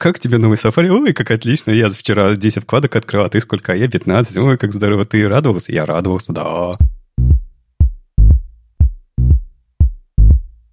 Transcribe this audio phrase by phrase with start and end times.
[0.00, 0.88] как тебе новый Safari?
[0.88, 3.74] Ой, как отлично, я вчера 10 вкладок открыл, а ты сколько?
[3.74, 4.38] Я 15.
[4.38, 5.72] Ой, как здорово, ты радовался?
[5.72, 6.72] Я радовался, да.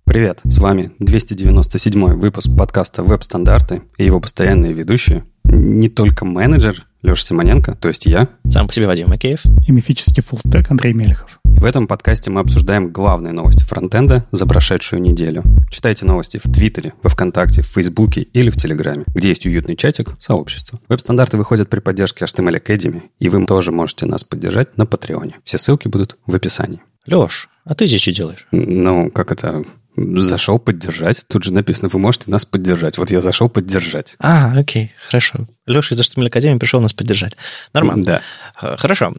[0.06, 5.26] Привет, с вами 297 выпуск подкаста «Веб-стандарты» и его постоянные ведущие.
[5.44, 8.28] Не только менеджер Леша Симоненко, то есть я.
[8.50, 9.40] Сам по себе Вадим Макеев.
[9.66, 11.40] И мифический фуллстек Андрей Мелехов.
[11.46, 15.44] В этом подкасте мы обсуждаем главные новости фронтенда за прошедшую неделю.
[15.72, 20.16] Читайте новости в Твиттере, во Вконтакте, в Фейсбуке или в Телеграме, где есть уютный чатик,
[20.20, 20.82] сообщество.
[20.90, 25.38] Веб-стандарты выходят при поддержке HTML Academy, и вы тоже можете нас поддержать на Патреоне.
[25.46, 26.82] Все ссылки будут в описании.
[27.06, 28.48] Леш, а ты здесь что делаешь?
[28.52, 29.64] Ну, как это...
[29.96, 31.26] Зашел поддержать.
[31.28, 33.00] Тут же написано, вы можете нас поддержать.
[33.00, 34.16] Вот я зашел поддержать.
[34.20, 35.48] А, окей, хорошо.
[35.68, 37.34] Леша из HTML Академии пришел нас поддержать.
[37.74, 38.04] Нормально.
[38.04, 38.22] Да.
[38.54, 39.14] Хорошо.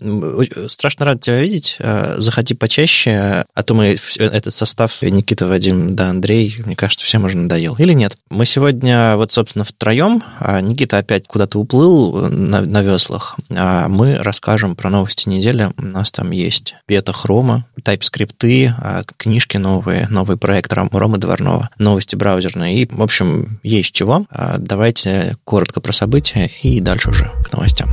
[0.68, 1.76] Страшно рад тебя видеть.
[1.78, 7.24] Э, заходи почаще, а то мы этот состав Никита, Вадим, да, Андрей, мне кажется, всем
[7.24, 7.76] уже надоел.
[7.78, 8.16] Или нет?
[8.30, 10.22] Мы сегодня вот, собственно, втроем.
[10.40, 13.36] А Никита опять куда-то уплыл на, на веслах.
[13.50, 15.70] А мы расскажем про новости недели.
[15.76, 22.16] У нас там есть бета хрома, тайп-скрипты, а книжки новые, новый проект Ромы Дворного, новости
[22.16, 22.82] браузерные.
[22.82, 24.26] И, в общем, есть чего.
[24.58, 27.90] Давайте коротко про события и дальше уже к новостям.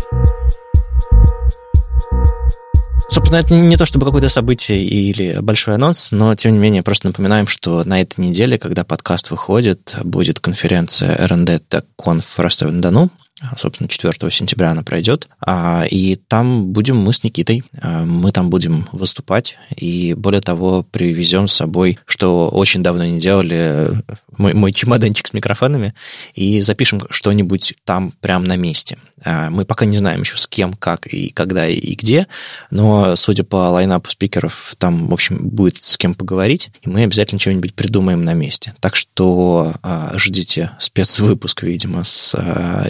[3.09, 7.07] Собственно, это не то чтобы какое-то событие или большой анонс, но, тем не менее, просто
[7.07, 13.09] напоминаем, что на этой неделе, когда подкаст выходит, будет конференция R&D Tech Conf в Ростове-на-Дону,
[13.57, 18.49] собственно, 4 сентября она пройдет, а, и там будем мы с Никитой, а, мы там
[18.49, 24.01] будем выступать, и более того, привезем с собой, что очень давно не делали,
[24.37, 25.93] мой, мой чемоданчик с микрофонами,
[26.33, 28.97] и запишем что-нибудь там прямо на месте.
[29.23, 32.27] А, мы пока не знаем еще с кем, как и когда и где,
[32.71, 37.39] но, судя по лайнапу спикеров, там, в общем, будет с кем поговорить, и мы обязательно
[37.39, 38.73] что-нибудь придумаем на месте.
[38.79, 39.73] Так что
[40.15, 42.33] ждите спецвыпуск, видимо, с,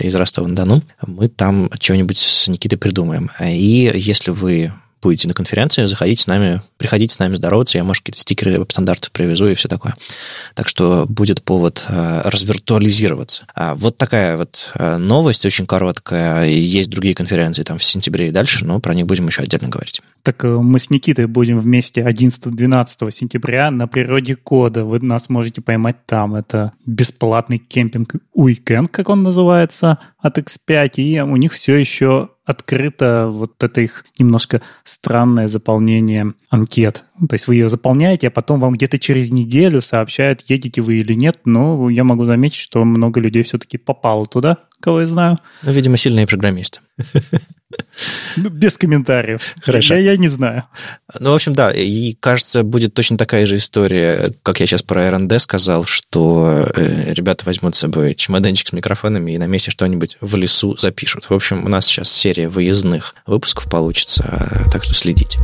[0.02, 0.82] из Ростова-на-Дону.
[1.08, 3.30] Мы там что-нибудь с Никитой придумаем.
[3.42, 4.74] И если вы
[5.06, 9.12] будете на конференции, заходите с нами, приходите с нами здороваться, я, может, какие-то стикеры стандартов
[9.12, 9.94] привезу и все такое.
[10.56, 13.46] Так что будет повод э, развиртуализироваться.
[13.54, 16.46] А вот такая вот э, новость, очень короткая.
[16.46, 20.02] Есть другие конференции там в сентябре и дальше, но про них будем еще отдельно говорить.
[20.24, 24.86] Так э, мы с Никитой будем вместе 11-12 сентября на природе кода.
[24.86, 26.34] Вы нас можете поймать там.
[26.34, 30.94] Это бесплатный кемпинг уикенд, как он называется, от X5.
[30.96, 37.04] И у них все еще открыто вот это их немножко странное заполнение анкет.
[37.20, 41.14] То есть вы ее заполняете, а потом вам где-то через неделю сообщают, едете вы или
[41.14, 41.40] нет.
[41.46, 45.38] Но я могу заметить, что много людей все-таки попало туда, кого я знаю.
[45.64, 46.80] Ну, видимо, сильные программисты.
[48.38, 49.42] Ну, без комментариев.
[49.62, 49.96] Хорошо.
[49.96, 50.64] Я, я не знаю.
[51.20, 55.04] Ну, в общем, да, и кажется, будет точно такая же история, как я сейчас про
[55.08, 60.18] R&D сказал, что э, ребята возьмут с собой чемоданчик с микрофонами и на месте что-нибудь
[60.22, 61.30] в лесу запишут.
[61.30, 65.40] В общем, у нас сейчас серия выездных выпусков получится, так что следите.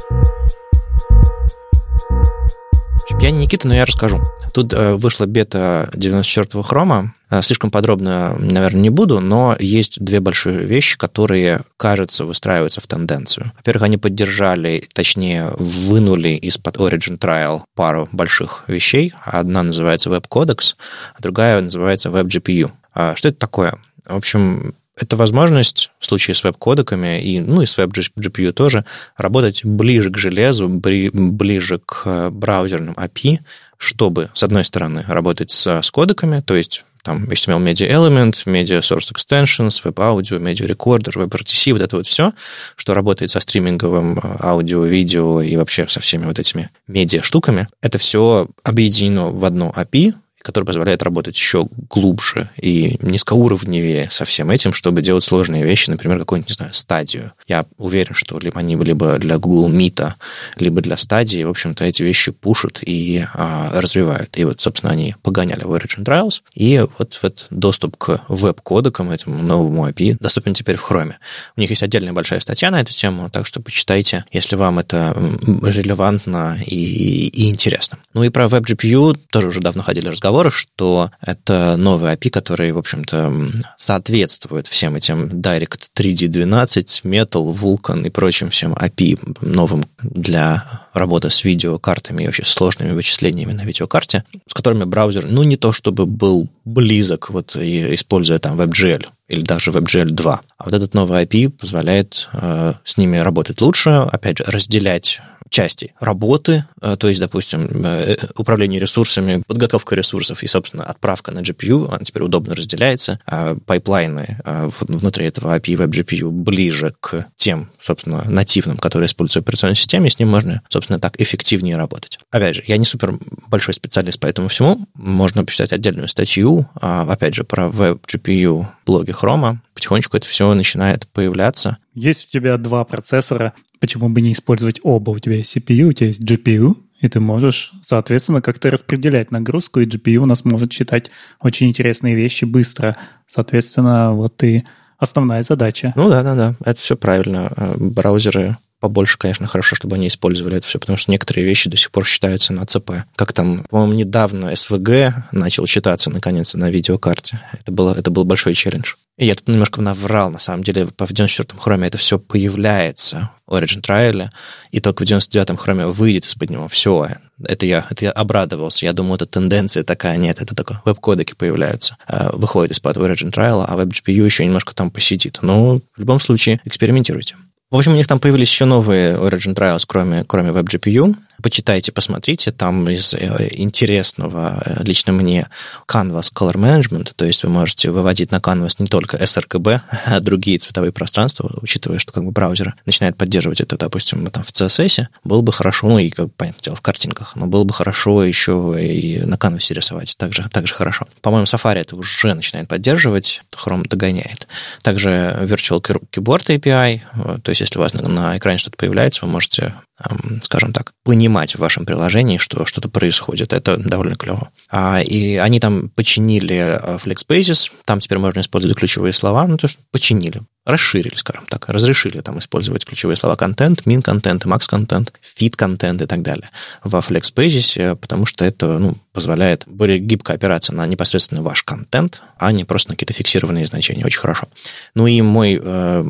[3.21, 4.19] Я не Никита, но я расскажу.
[4.51, 7.13] Тут э, вышла бета 94-го хрома.
[7.29, 12.87] Э, слишком подробно, наверное, не буду, но есть две большие вещи, которые, кажется, выстраиваются в
[12.87, 13.51] тенденцию.
[13.57, 19.13] Во-первых, они поддержали, точнее, вынули из-под Origin Trial пару больших вещей.
[19.23, 20.75] Одна называется Web Codex,
[21.15, 22.71] а другая называется Web GPU.
[22.95, 23.75] А что это такое?
[24.03, 24.73] В общем,
[25.03, 28.85] это возможность в случае с веб-кодеками и, ну, и с веб-GPU тоже
[29.17, 33.39] работать ближе к железу, ближе к браузерным API,
[33.77, 38.81] чтобы, с одной стороны, работать с, с кодеками, то есть там HTML Media Element, Media
[38.81, 42.33] Source Extensions, Web Audio, Media Recorder, WebRTC, вот это вот все,
[42.75, 47.67] что работает со стриминговым э, аудио, видео и вообще со всеми вот этими медиа штуками,
[47.81, 54.49] это все объединено в одно API, который позволяет работать еще глубже и низкоуровневее со всем
[54.49, 57.33] этим, чтобы делать сложные вещи, например, какую-нибудь, не знаю, стадию.
[57.47, 60.13] Я уверен, что либо они либо для Google Meet,
[60.57, 64.37] либо для стадии, в общем-то, эти вещи пушат и а, развивают.
[64.37, 69.41] И вот, собственно, они погоняли в Origin Trials, и вот, вот доступ к веб-кодекам, этому
[69.43, 71.13] новому API, доступен теперь в Chrome.
[71.55, 75.15] У них есть отдельная большая статья на эту тему, так что почитайте, если вам это
[75.61, 77.99] релевантно и, и интересно.
[78.13, 82.71] Ну и про WebGPU тоже уже давно ходили разговоры, разговоры, что это новый API, который,
[82.71, 83.33] в общем-то,
[83.77, 90.63] соответствует всем этим Direct 3D12, Metal, Vulkan и прочим всем API новым для
[90.93, 95.73] работы с видеокартами и вообще сложными вычислениями на видеокарте, с которыми браузер, ну, не то
[95.73, 100.41] чтобы был близок, вот, используя там WebGL или даже WebGL 2.
[100.57, 105.93] А вот этот новый API позволяет э, с ними работать лучше, опять же, разделять частей.
[105.99, 111.89] Работы, э, то есть, допустим, э, управление ресурсами, подготовка ресурсов и, собственно, отправка на GPU,
[111.89, 113.19] она теперь удобно разделяется.
[113.27, 119.75] А пайплайны внутри этого API WebGPU ближе к тем, собственно, нативным, которые используются в операционной
[119.75, 122.17] системе, с ним можно, собственно, так эффективнее работать.
[122.31, 124.87] Опять же, я не супер большой специалист по этому всему.
[124.93, 129.57] Можно почитать отдельную статью, а, опять же, про Web GPU блоге Chrome.
[129.73, 131.77] Потихонечку это все начинает появляться.
[131.93, 135.11] Есть у тебя два процессора, почему бы не использовать оба?
[135.11, 139.79] У тебя есть CPU, у тебя есть GPU, и ты можешь, соответственно, как-то распределять нагрузку,
[139.79, 141.11] и GPU у нас может считать
[141.41, 142.95] очень интересные вещи быстро.
[143.27, 144.63] Соответственно, вот и
[144.97, 145.93] основная задача.
[145.95, 147.51] Ну да, да, да, это все правильно.
[147.57, 151.77] Э, браузеры побольше, конечно, хорошо, чтобы они использовали это все, потому что некоторые вещи до
[151.77, 153.03] сих пор считаются на ЦП.
[153.15, 157.39] Как там, по-моему, недавно СВГ начал читаться, наконец, на видеокарте.
[157.53, 158.95] Это, было, это был большой челлендж.
[159.17, 163.53] И я тут немножко наврал, на самом деле, в 94-м хроме это все появляется в
[163.53, 164.29] Origin Trial,
[164.71, 166.67] и только в 99-м хроме выйдет из-под него.
[166.67, 167.07] Все,
[167.43, 168.85] это я, это я обрадовался.
[168.85, 170.17] Я думаю, это тенденция такая.
[170.17, 171.97] Нет, это только веб-кодеки появляются.
[172.07, 175.39] А, выходит из-под Origin Trial, а WebGPU еще немножко там посидит.
[175.43, 177.35] Но в любом случае экспериментируйте.
[177.71, 181.15] В общем, у них там появились еще новые Origin Trials, кроме, кроме WebGPU.
[181.41, 182.51] Почитайте, посмотрите.
[182.51, 185.47] Там из э, интересного э, лично мне
[185.87, 190.59] Canvas Color Management, то есть вы можете выводить на Canvas не только sRGB, а другие
[190.59, 195.41] цветовые пространства, учитывая, что как бы браузер начинает поддерживать это, допустим, там в CSS, было
[195.41, 199.19] бы хорошо, ну и, как понятное дело, в картинках, но было бы хорошо еще и
[199.19, 201.07] на Canvas рисовать, также, также хорошо.
[201.21, 204.47] По-моему, Safari это уже начинает поддерживать, Chrome догоняет.
[204.81, 205.09] Также
[205.41, 209.31] Virtual Keyboard API, э, то есть если у вас на, на экране что-то появляется, вы
[209.31, 209.73] можете,
[210.03, 213.53] эм, скажем так, понимать в вашем приложении, что что-то происходит.
[213.53, 214.49] Это довольно клево.
[214.69, 219.67] А, и они там починили э, FlexBasis, там теперь можно использовать ключевые слова, ну, то,
[219.67, 225.13] что починили, расширили, скажем так, разрешили там использовать ключевые слова контент, min контент, max контент,
[225.37, 226.49] fit контент и так далее
[226.83, 232.51] во FlexBasis, потому что это ну, позволяет более гибко опираться на непосредственно ваш контент, а
[232.51, 234.05] не просто на какие-то фиксированные значения.
[234.05, 234.47] Очень хорошо.
[234.95, 236.05] Ну и мой э,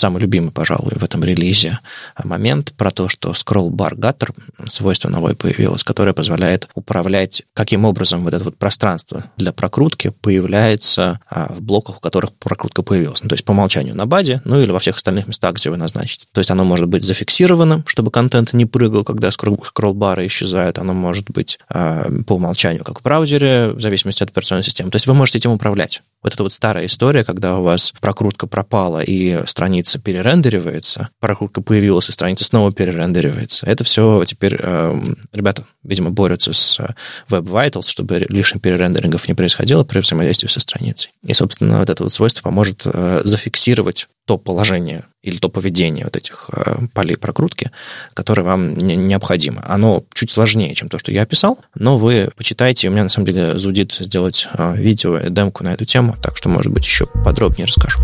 [0.00, 1.78] самый любимый, пожалуй, в этом релизе
[2.24, 4.34] момент про то, что scroll bar gutter,
[4.68, 11.20] свойство новое появилось, которое позволяет управлять, каким образом вот это вот пространство для прокрутки появляется
[11.28, 13.22] а, в блоках, в которых прокрутка появилась.
[13.22, 15.76] Ну, то есть по умолчанию на баде, ну или во всех остальных местах, где вы
[15.76, 16.26] назначите.
[16.32, 20.78] То есть оно может быть зафиксировано, чтобы контент не прыгал, когда скролл-бары исчезают.
[20.78, 24.90] Оно может быть а, по умолчанию, как в браузере, в зависимости от операционной системы.
[24.90, 26.02] То есть вы можете этим управлять.
[26.22, 32.08] Вот это вот старая история, когда у вас прокрутка пропала и страница перерендеривается, прокрутка появилась
[32.08, 33.66] и страница снова перерендеривается.
[33.66, 35.00] Это все теперь э,
[35.32, 36.94] ребята, видимо, борются с э,
[37.30, 41.12] Web Vitals, чтобы лишних перерендерингов не происходило при взаимодействии со страницей.
[41.24, 46.16] И, собственно, вот это вот свойство поможет э, зафиксировать то положение или то поведение вот
[46.16, 47.70] этих э, полей прокрутки,
[48.14, 49.62] которое вам не, необходимо.
[49.66, 52.88] Оно чуть сложнее, чем то, что я описал, но вы почитайте.
[52.88, 56.48] У меня, на самом деле, зудит сделать э, видео, демку на эту тему, так что,
[56.48, 58.00] может быть, еще подробнее расскажу.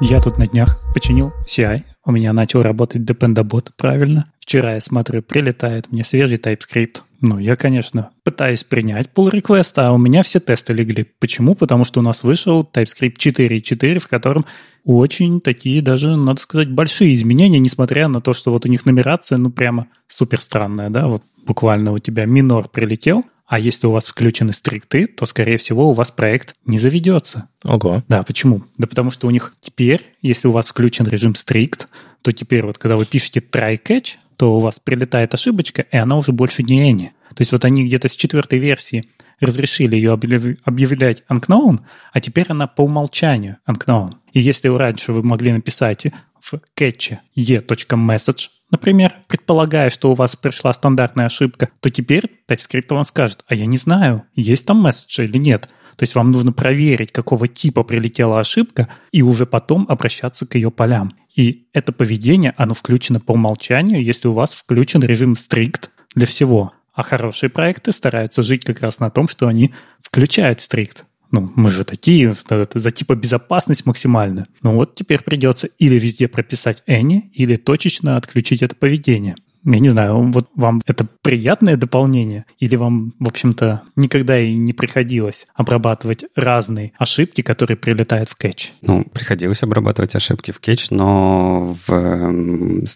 [0.00, 1.82] Я тут на днях починил CI.
[2.06, 4.32] У меня начал работать Dependabot правильно.
[4.40, 7.02] Вчера я смотрю, прилетает мне свежий TypeScript.
[7.20, 11.06] Ну, я, конечно, пытаюсь принять pull request, а у меня все тесты легли.
[11.20, 11.54] Почему?
[11.54, 14.46] Потому что у нас вышел TypeScript 4.4, в котором
[14.84, 19.36] очень такие даже, надо сказать, большие изменения, несмотря на то, что вот у них нумерация,
[19.36, 24.06] ну, прямо супер странная, да, вот буквально у тебя минор прилетел, а если у вас
[24.06, 27.48] включены стрикты, то, скорее всего, у вас проект не заведется.
[27.64, 28.04] Ого.
[28.06, 28.62] Да, почему?
[28.78, 31.88] Да потому что у них теперь, если у вас включен режим стрикт,
[32.22, 36.16] то теперь вот когда вы пишете try catch, то у вас прилетает ошибочка, и она
[36.16, 37.08] уже больше не any.
[37.30, 39.04] То есть вот они где-то с четвертой версии
[39.40, 41.80] разрешили ее объявлять unknown,
[42.12, 44.12] а теперь она по умолчанию unknown.
[44.32, 46.06] И если раньше вы могли написать
[46.40, 53.04] в catch e.message, например, предполагая, что у вас пришла стандартная ошибка, то теперь TypeScript вам
[53.04, 55.68] скажет, а я не знаю, есть там месседж или нет.
[55.96, 60.70] То есть вам нужно проверить, какого типа прилетела ошибка, и уже потом обращаться к ее
[60.70, 61.10] полям.
[61.36, 66.72] И это поведение, оно включено по умолчанию, если у вас включен режим strict для всего.
[66.94, 71.70] А хорошие проекты стараются жить как раз на том, что они включают strict ну, мы
[71.70, 74.46] же такие, это за типа безопасность максимальная.
[74.62, 79.36] Ну вот теперь придется или везде прописать any, или точечно отключить это поведение.
[79.64, 84.72] Я не знаю, вот вам это приятное дополнение или вам, в общем-то, никогда и не
[84.72, 88.72] приходилось обрабатывать разные ошибки, которые прилетают в кетч?
[88.82, 91.90] Ну, приходилось обрабатывать ошибки в catch, но в,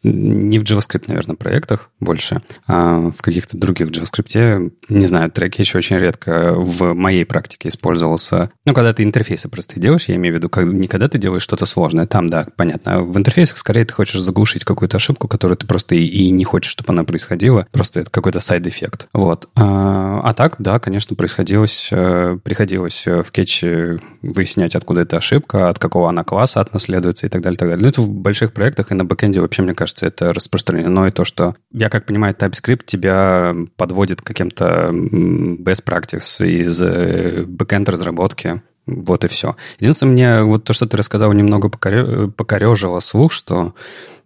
[0.05, 4.73] не в JavaScript, наверное, проектах больше, а в каких-то других JavaScript.
[4.89, 8.51] Не знаю, try catch очень редко в моей практике использовался.
[8.65, 11.67] Ну, когда ты интерфейсы простые делаешь, я имею в виду, не когда ты делаешь что-то
[11.67, 13.03] сложное, там, да, понятно.
[13.03, 16.54] В интерфейсах скорее ты хочешь заглушить какую-то ошибку, которую ты просто и, и не хочешь,
[16.63, 17.67] чтобы она происходила.
[17.73, 19.09] Просто это какой-то side effect.
[19.13, 19.49] Вот.
[19.57, 25.69] А, а так, да, конечно, происходилось, э, приходилось э, в catch'е выяснять, откуда эта ошибка,
[25.69, 27.83] от какого она класса отнаследуется и так далее, и так далее.
[27.83, 31.07] Но это в больших проектах и на бэкэнде вообще, мне кажется, это распространено.
[31.07, 37.45] И то, что, я как понимаю, TypeScript тебя подводит к каким-то best practice из э,
[37.47, 38.63] бэкэнд разработки.
[38.87, 39.57] Вот и все.
[39.79, 43.75] Единственное, мне вот то, что ты рассказал, немного покорежило слух, что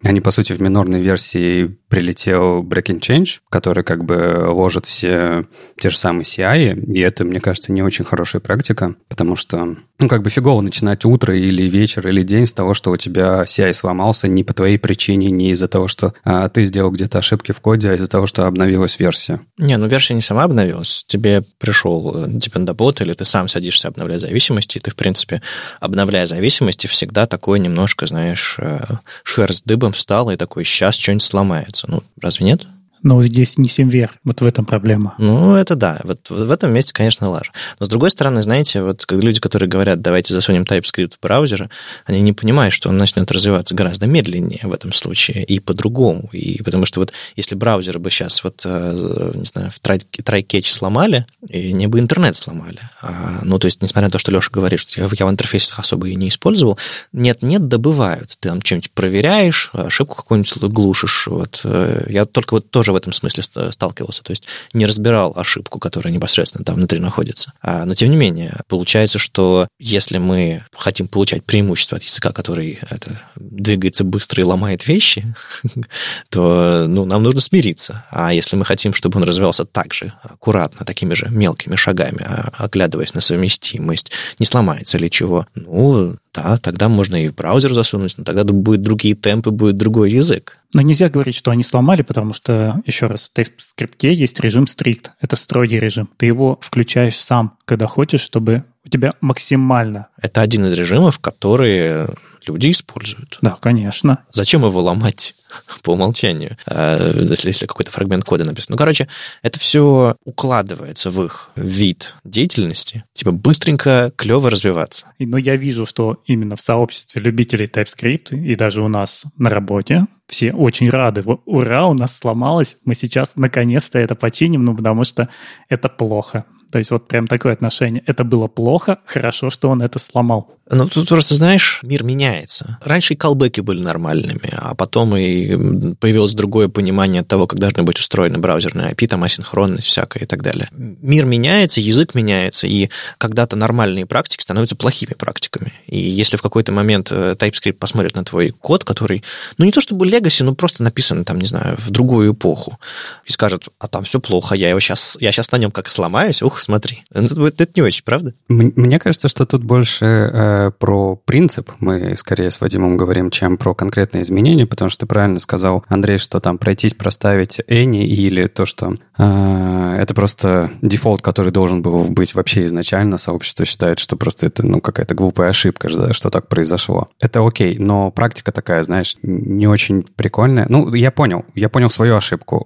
[0.03, 5.45] они, по сути, в минорной версии прилетел Breaking Change, который как бы ложит все
[5.77, 10.07] те же самые CI, и это, мне кажется, не очень хорошая практика, потому что, ну,
[10.07, 13.73] как бы фигово начинать утро или вечер или день с того, что у тебя CI
[13.73, 17.59] сломался не по твоей причине, не из-за того, что а, ты сделал где-то ошибки в
[17.59, 19.41] коде, а из-за того, что обновилась версия.
[19.57, 21.03] Не, ну версия не сама обновилась.
[21.05, 25.41] Тебе пришел депендабот, или ты сам садишься обновлять зависимости, и ты, в принципе,
[25.81, 28.79] обновляя зависимости, всегда такой немножко, знаешь, э,
[29.23, 31.85] шерсть дыбом встал, и такой, сейчас что-нибудь сломается.
[31.89, 32.65] Ну, разве нет?
[33.03, 35.15] Но здесь не вверх, вот в этом проблема.
[35.17, 37.51] Ну, это да, вот в этом месте, конечно, лажа.
[37.79, 41.69] Но с другой стороны, знаете, вот люди, которые говорят, давайте засунем TypeScript в браузер,
[42.05, 46.29] они не понимают, что он начнет развиваться гораздо медленнее в этом случае и по-другому.
[46.33, 51.25] И потому что вот если браузер бы сейчас вот, э, не знаю, в try-catch сломали,
[51.47, 52.79] и не бы интернет сломали.
[53.01, 56.07] А, ну, то есть, несмотря на то, что Леша говорит, что я в интерфейсах особо
[56.07, 56.77] и не использовал,
[57.13, 58.37] нет-нет, добывают.
[58.39, 61.27] Ты там что-нибудь проверяешь, ошибку какую-нибудь глушишь.
[61.27, 61.61] Вот.
[61.63, 64.23] Э, я только вот тоже тоже в этом смысле сталкивался.
[64.23, 67.53] То есть не разбирал ошибку, которая непосредственно там внутри находится.
[67.61, 72.79] А, но тем не менее, получается, что если мы хотим получать преимущество от языка, который
[72.89, 75.35] это, двигается быстро и ломает вещи,
[76.29, 78.05] то ну, нам нужно смириться.
[78.11, 82.51] А если мы хотим, чтобы он развивался так же, аккуратно, такими же мелкими шагами, а,
[82.57, 88.17] оглядываясь на совместимость, не сломается ли чего, ну, да, тогда можно и в браузер засунуть,
[88.17, 90.58] но тогда будут другие темпы, будет другой язык.
[90.73, 95.09] Но нельзя говорить, что они сломали, потому что, еще раз, в TypeScript есть режим strict.
[95.19, 96.09] Это строгий режим.
[96.17, 100.07] Ты его включаешь сам, когда хочешь, чтобы у тебя максимально.
[100.19, 102.07] Это один из режимов, которые
[102.47, 103.37] люди используют.
[103.41, 104.25] Да, конечно.
[104.31, 105.35] Зачем его ломать
[105.83, 108.73] по умолчанию, а, если, если какой-то фрагмент кода написан?
[108.73, 109.07] Ну, короче,
[109.43, 115.05] это все укладывается в их вид деятельности, типа быстренько, клево развиваться.
[115.19, 119.51] Но ну, я вижу, что именно в сообществе любителей TypeScript и даже у нас на
[119.51, 121.23] работе все очень рады.
[121.45, 125.29] Ура, у нас сломалось, мы сейчас наконец-то это починим, ну, потому что
[125.69, 126.45] это плохо.
[126.71, 128.03] То есть вот прям такое отношение.
[128.05, 130.59] Это было плохо, хорошо, что он это сломал.
[130.71, 132.77] Ну, тут просто, знаешь, мир меняется.
[132.83, 137.97] Раньше и колбеки были нормальными, а потом и появилось другое понимание того, как должны быть
[137.97, 140.69] устроены браузерные API, там асинхронность всякая и так далее.
[140.71, 145.73] Мир меняется, язык меняется, и когда-то нормальные практики становятся плохими практиками.
[145.87, 149.23] И если в какой-то момент э, TypeScript посмотрит на твой код, который,
[149.57, 152.79] ну, не то чтобы legacy, но просто написан там, не знаю, в другую эпоху,
[153.25, 156.43] и скажет, а там все плохо, я его сейчас, я сейчас на нем как сломаюсь,
[156.43, 157.03] ух, смотри.
[157.13, 158.33] Ну, это, это не очень, правда?
[158.47, 163.73] Мне кажется, что тут больше э, про принцип мы скорее с Вадимом говорим, чем про
[163.73, 168.65] конкретные изменения, потому что ты правильно сказал, Андрей, что там пройтись, проставить Any или то,
[168.65, 173.17] что э, это просто дефолт, который должен был быть вообще изначально.
[173.17, 177.09] Сообщество считает, что просто это ну, какая-то глупая ошибка, что так произошло.
[177.19, 180.65] Это окей, но практика такая, знаешь, не очень прикольная.
[180.69, 182.65] Ну, я понял, я понял свою ошибку.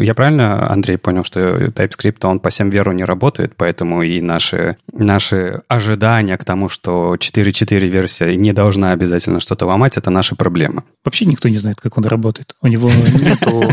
[0.00, 4.76] Я правильно, Андрей, понял, что TypeScript, он по всем веру не работает, поэтому и наши,
[4.92, 10.84] наши ожидания к тому, что 4.4 версия не должна обязательно что-то ломать, это наша проблема.
[11.04, 12.54] Вообще никто не знает, как он работает.
[12.62, 13.64] У него нету...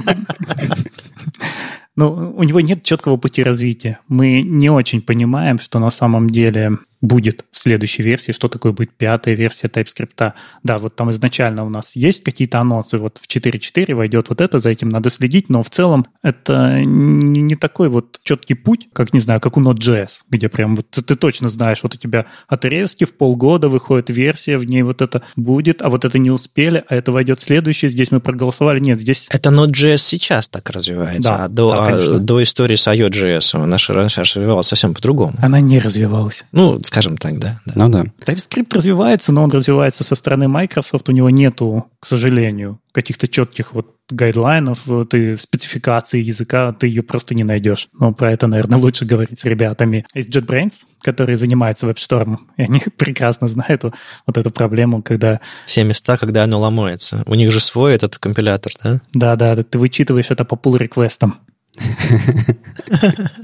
[1.97, 3.99] Ну, у него нет четкого пути развития.
[4.09, 8.91] Мы не очень понимаем, что на самом деле будет в следующей версии, что такое будет
[8.91, 10.33] пятая версия TypeScript.
[10.63, 14.59] Да, вот там изначально у нас есть какие-то анонсы, вот в 4.4 войдет вот это,
[14.59, 19.13] за этим надо следить, но в целом это не, не такой вот четкий путь, как,
[19.13, 22.25] не знаю, как у Node.js, где прям вот ты, ты точно знаешь, вот у тебя
[22.47, 26.83] отрезки в полгода выходит версия, в ней вот это будет, а вот это не успели,
[26.87, 28.79] а это войдет следующее, здесь мы проголосовали.
[28.79, 29.27] Нет, здесь...
[29.31, 33.93] Это Node.js сейчас так развивается, да, а до, да, а, до истории с IO.js наша
[33.93, 35.33] раньше развивалась совсем по-другому.
[35.41, 36.43] Она не развивалась.
[36.51, 37.59] Ну, скажем так, да.
[37.65, 37.73] да.
[37.75, 38.05] Ну да.
[38.25, 41.09] TypeScript развивается, но он развивается со стороны Microsoft.
[41.09, 47.35] У него нету, к сожалению, каких-то четких вот гайдлайнов, ты спецификации языка, ты ее просто
[47.35, 47.89] не найдешь.
[47.99, 52.81] Но про это, наверное, лучше говорить с ребятами из JetBrains, которые занимаются WebStorm, и они
[52.97, 55.41] прекрасно знают вот эту проблему, когда...
[55.65, 57.23] Все места, когда оно ломается.
[57.27, 59.01] У них же свой этот компилятор, да?
[59.13, 61.33] Да-да, ты вычитываешь это по pull-реквестам.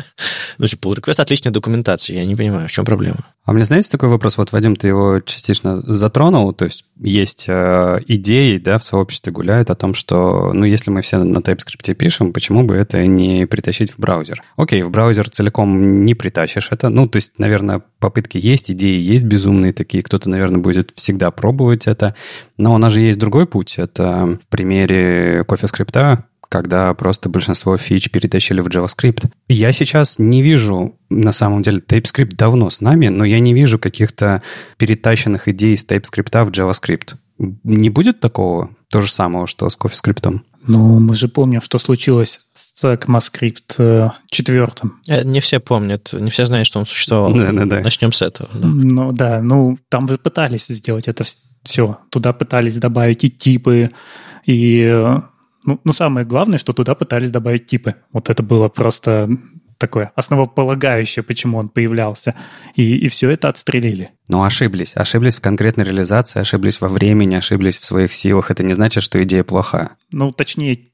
[0.57, 3.17] Ну, pull request отличная документация, я не понимаю, в чем проблема.
[3.43, 7.99] А мне, знаете, такой вопрос, вот, Вадим, ты его частично затронул, то есть есть э,
[8.07, 12.33] идеи, да, в сообществе гуляют о том, что, ну, если мы все на TypeScript пишем,
[12.33, 14.43] почему бы это не притащить в браузер?
[14.55, 19.23] Окей, в браузер целиком не притащишь это, ну, то есть, наверное, попытки есть, идеи есть
[19.23, 22.15] безумные такие, кто-то, наверное, будет всегда пробовать это,
[22.57, 28.11] но у нас же есть другой путь, это в примере CoffeeScript, когда просто большинство фич
[28.11, 29.29] перетащили в JavaScript.
[29.47, 33.79] Я сейчас не вижу, на самом деле, TypeScript давно с нами, но я не вижу
[33.79, 34.43] каких-то
[34.75, 37.15] перетащенных идей с TypeScript в JavaScript.
[37.63, 40.41] Не будет такого, то же самого, что с CoffeeScript?
[40.67, 44.67] Ну, мы же помним, что случилось с ECMAScript 4.
[45.07, 47.33] Э, не все помнят, не все знают, что он существовал.
[47.33, 47.79] Да, да, да.
[47.79, 48.49] Начнем с этого.
[48.53, 48.67] Да.
[48.67, 51.23] Ну да, ну там же пытались сделать это
[51.63, 51.97] все.
[52.09, 53.89] Туда пытались добавить и типы,
[54.45, 55.21] и э,
[55.63, 57.95] ну, ну, самое главное, что туда пытались добавить типы.
[58.11, 59.29] Вот это было просто
[59.77, 62.35] такое основополагающее, почему он появлялся.
[62.75, 64.11] И, и все это отстрелили.
[64.29, 64.95] Но ошиблись.
[64.95, 68.51] Ошиблись в конкретной реализации, ошиблись во времени, ошиблись в своих силах.
[68.51, 69.97] Это не значит, что идея плохая.
[70.11, 70.91] Ну, точнее,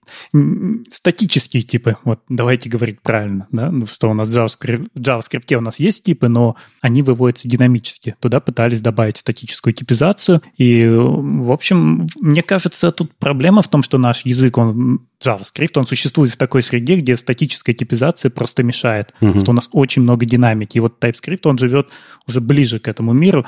[0.91, 1.97] статические типы.
[2.03, 3.47] Вот давайте говорить правильно.
[3.51, 3.71] Да?
[3.71, 7.47] Ну, что у нас в JavaScript, в JavaScript у нас есть типы, но они выводятся
[7.47, 8.15] динамически.
[8.19, 10.41] Туда пытались добавить статическую типизацию.
[10.57, 15.87] И, в общем, мне кажется, тут проблема в том, что наш язык, он JavaScript, он
[15.87, 19.39] существует в такой среде, где статическая типизация просто мешает, угу.
[19.39, 20.77] что у нас очень много динамики.
[20.77, 21.89] И вот TypeScript, он живет
[22.27, 23.45] уже ближе к этому миру,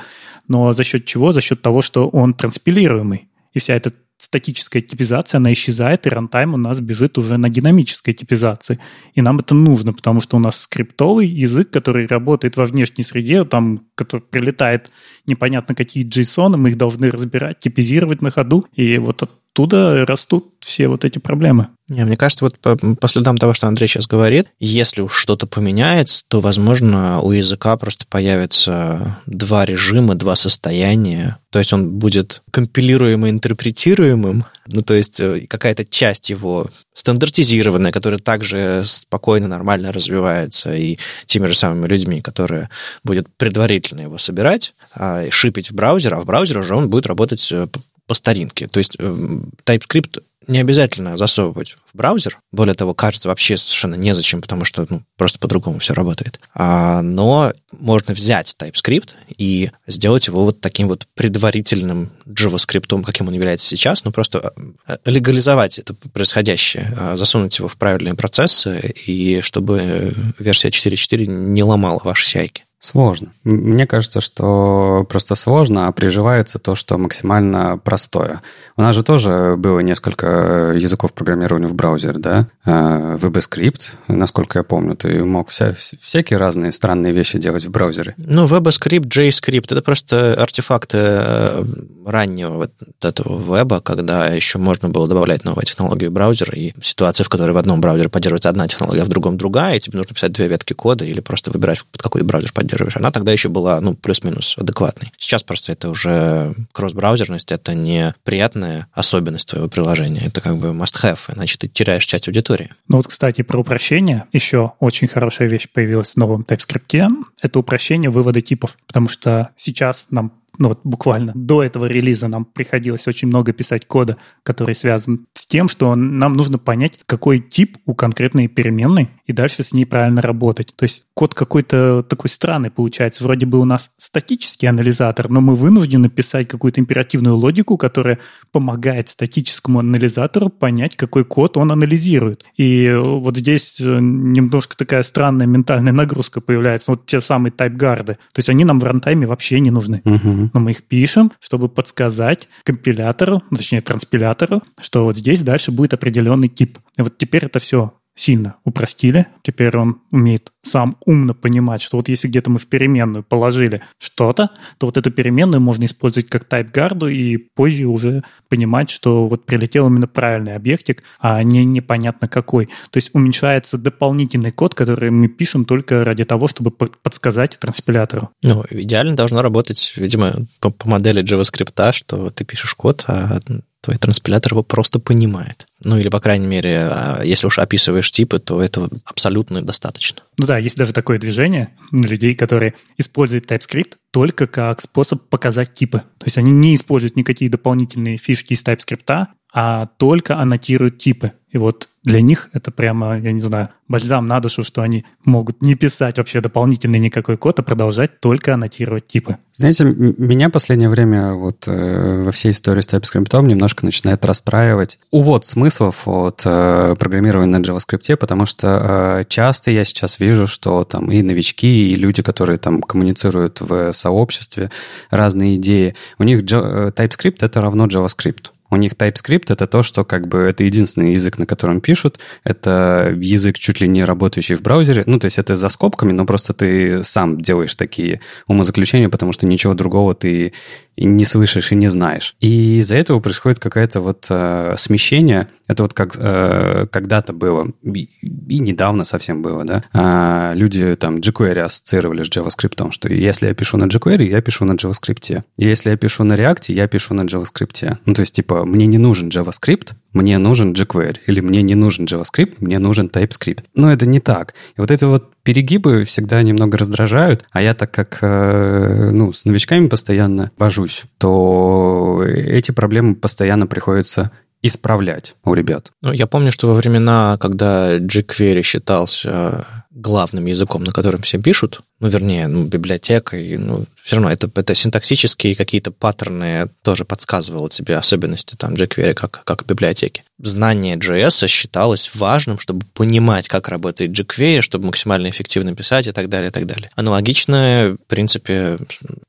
[0.48, 1.32] но за счет чего?
[1.32, 3.28] За счет того, что он транспилируемый.
[3.52, 8.12] И вся эта статическая типизация, она исчезает, и рантайм у нас бежит уже на динамической
[8.12, 8.78] типизации.
[9.14, 13.44] И нам это нужно, потому что у нас скриптовый язык, который работает во внешней среде,
[13.44, 14.90] там, который прилетает
[15.26, 18.64] непонятно какие JSON, мы их должны разбирать, типизировать на ходу.
[18.74, 21.68] И вот оттуда растут все вот эти проблемы.
[21.88, 25.46] Не, мне кажется, вот по, по следам того, что Андрей сейчас говорит, если уж что-то
[25.46, 31.38] поменяется, то, возможно, у языка просто появятся два режима, два состояния.
[31.50, 38.20] То есть он будет компилируемым, интерпретируемым, ну, то есть э, какая-то часть его стандартизированная, которая
[38.20, 42.68] также спокойно, нормально развивается, и теми же самыми людьми, которые
[43.02, 47.48] будут предварительно его собирать, а, шипить в браузер, а в браузере уже он будет работать
[47.50, 47.66] э,
[48.10, 48.66] по старинке.
[48.66, 52.40] То есть эм, TypeScript не обязательно засовывать в браузер.
[52.50, 56.40] Более того, кажется, вообще совершенно незачем, потому что ну, просто по-другому все работает.
[56.52, 63.34] А, но можно взять TypeScript и сделать его вот таким вот предварительным JavaScript, каким он
[63.34, 64.54] является сейчас, ну просто
[64.88, 71.62] э, легализовать это происходящее, а, засунуть его в правильные процессы, и чтобы версия 4.4 не
[71.62, 72.64] ломала ваши сяйки.
[72.80, 73.32] Сложно.
[73.44, 78.40] Мне кажется, что просто сложно, а приживается то, что максимально простое.
[78.78, 82.48] У нас же тоже было несколько языков программирования в браузере, да?
[82.64, 88.14] VBScript, а, насколько я помню, ты мог вся, всякие разные странные вещи делать в браузере.
[88.16, 91.64] Ну, VBScript, JScript, это просто артефакты э,
[92.06, 97.24] раннего вот этого веба, когда еще можно было добавлять новые технологии в браузер, и ситуация,
[97.24, 100.14] в которой в одном браузере поддерживается одна технология, а в другом другая, и тебе нужно
[100.14, 102.96] писать две ветки кода или просто выбирать, под какой браузер поддерживать поддерживаешь.
[102.96, 105.12] Она тогда еще была, ну, плюс-минус адекватной.
[105.18, 111.18] Сейчас просто это уже кросс-браузерность, это не приятная особенность твоего приложения, это как бы must-have,
[111.34, 112.70] иначе ты теряешь часть аудитории.
[112.88, 114.24] Ну вот, кстати, про упрощение.
[114.32, 117.08] Еще очень хорошая вещь появилась в новом TypeScript.
[117.40, 122.44] Это упрощение вывода типов, потому что сейчас нам ну вот буквально до этого релиза нам
[122.44, 127.78] приходилось очень много писать кода, который связан с тем, что нам нужно понять, какой тип
[127.86, 130.74] у конкретной переменной, и дальше с ней правильно работать.
[130.76, 133.24] То есть код какой-то такой странный получается.
[133.24, 138.18] Вроде бы у нас статический анализатор, но мы вынуждены писать какую-то императивную логику, которая
[138.52, 142.44] помогает статическому анализатору понять, какой код он анализирует.
[142.58, 146.90] И вот здесь э, немножко такая странная ментальная нагрузка появляется.
[146.90, 148.14] Вот те самые тайпгарды.
[148.14, 150.02] То есть они нам в рантайме вообще не нужны.
[150.04, 150.49] Uh-huh.
[150.52, 156.48] Но мы их пишем, чтобы подсказать компилятору, точнее транспилятору, что вот здесь дальше будет определенный
[156.48, 156.78] тип.
[156.96, 159.26] И вот теперь это все сильно упростили.
[159.42, 164.50] Теперь он умеет сам умно понимать, что вот если где-то мы в переменную положили что-то,
[164.78, 169.86] то вот эту переменную можно использовать как тайп-гарду и позже уже понимать, что вот прилетел
[169.86, 172.66] именно правильный объектик, а не непонятно какой.
[172.90, 178.30] То есть уменьшается дополнительный код, который мы пишем только ради того, чтобы подсказать транспилятору.
[178.42, 183.40] Ну, идеально должно работать, видимо, по, по модели JavaScript, что ты пишешь код, а
[183.80, 185.66] твой транспилятор его просто понимает.
[185.82, 190.22] Ну или, по крайней мере, а, если уж описываешь типы, то этого абсолютно достаточно.
[190.38, 195.98] Ну да, есть даже такое движение людей, которые используют TypeScript только как способ показать типы.
[196.18, 201.32] То есть они не используют никакие дополнительные фишки из TypeScript, а только аннотируют типы.
[201.50, 205.60] И вот для них это прямо, я не знаю, бальзам на душу, что они могут
[205.62, 209.36] не писать вообще дополнительный никакой код, а продолжать только аннотировать типы.
[209.52, 215.44] Знаете, меня последнее время вот э, во всей истории с TypeScript немножко начинает расстраивать увод
[215.44, 221.10] смыслов от э, программирования на JavaScript, потому что э, часто я сейчас вижу, что там
[221.10, 224.70] и новички, и люди, которые там коммуницируют в сообществе,
[225.10, 228.50] разные идеи, у них э, TypeScript это равно JavaScript.
[228.70, 232.20] У них TypeScript— это то, что как бы это единственный язык, на котором пишут.
[232.44, 235.02] Это язык чуть ли не работающий в браузере.
[235.06, 239.46] Ну, то есть это за скобками, но просто ты сам делаешь такие умозаключения, потому что
[239.46, 240.52] ничего другого ты
[240.96, 242.34] не слышишь и не знаешь.
[242.40, 245.48] И из-за этого происходит какое-то вот э, смещение.
[245.66, 249.84] Это вот как э, когда-то было, и, и недавно совсем было, да.
[249.92, 254.64] Э, люди там jQuery ассоциировали с JavaScript, что если я пишу на jQuery, я пишу
[254.64, 255.42] на JavaScript.
[255.56, 257.98] И если я пишу на React, я пишу на JavaScript.
[258.04, 262.06] Ну, то есть, типа, мне не нужен JavaScript, мне нужен jQuery, или мне не нужен
[262.06, 263.64] JavaScript, мне нужен TypeScript.
[263.74, 264.54] Но это не так.
[264.76, 269.44] И вот это вот перегибы всегда немного раздражают, а я так как э, ну, с
[269.44, 274.30] новичками постоянно вожусь, то эти проблемы постоянно приходится
[274.62, 275.90] исправлять у ребят.
[276.02, 281.80] Ну, я помню, что во времена, когда jQuery считался главным языком, на котором все пишут,
[282.00, 287.96] ну, вернее, ну, библиотекой, ну, все равно это, это синтаксические какие-то паттерны тоже подсказывало тебе
[287.96, 290.24] особенности там jQuery как, как библиотеки.
[290.38, 296.30] Знание JS считалось важным, чтобы понимать, как работает jQuery, чтобы максимально эффективно писать и так
[296.30, 296.90] далее, и так далее.
[296.96, 298.78] Аналогично, в принципе,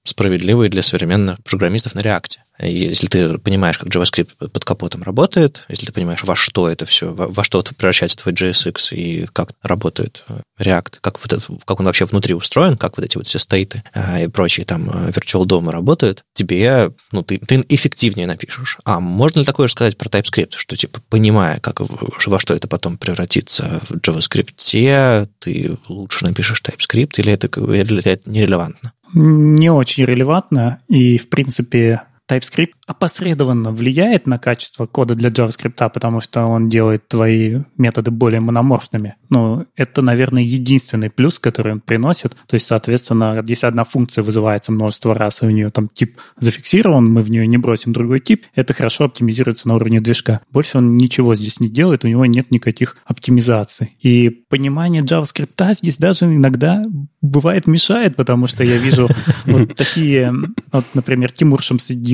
[0.05, 2.37] справедливо и для современных программистов на React.
[2.59, 7.11] Если ты понимаешь, как JavaScript под капотом работает, если ты понимаешь, во что это все,
[7.11, 10.23] во, во что превращается твой JSX и как работает
[10.59, 13.83] React, как, вот это, как он вообще внутри устроен, как вот эти вот все стейты
[13.93, 18.77] а, и прочие там э, virtual дома работают, тебе, ну, ты, ты эффективнее напишешь.
[18.85, 22.67] А можно ли такое же сказать про TypeScript, что, типа, понимая, как, во что это
[22.67, 28.93] потом превратится в JavaScript, ты лучше напишешь TypeScript, или это, или это нерелевантно?
[29.13, 36.19] Не очень релевантно, и, в принципе, TypeScript опосредованно влияет на качество кода для JavaScript, потому
[36.19, 39.15] что он делает твои методы более мономорфными.
[39.29, 42.35] Но это, наверное, единственный плюс, который он приносит.
[42.47, 47.05] То есть, соответственно, если одна функция вызывается множество раз, и у нее там тип зафиксирован,
[47.05, 50.41] мы в нее не бросим другой тип, это хорошо оптимизируется на уровне движка.
[50.51, 53.97] Больше он ничего здесь не делает, у него нет никаких оптимизаций.
[54.01, 56.81] И понимание JavaScript здесь даже иногда
[57.21, 59.07] бывает мешает, потому что я вижу
[59.45, 60.33] вот такие,
[60.71, 61.61] вот, например, Тимур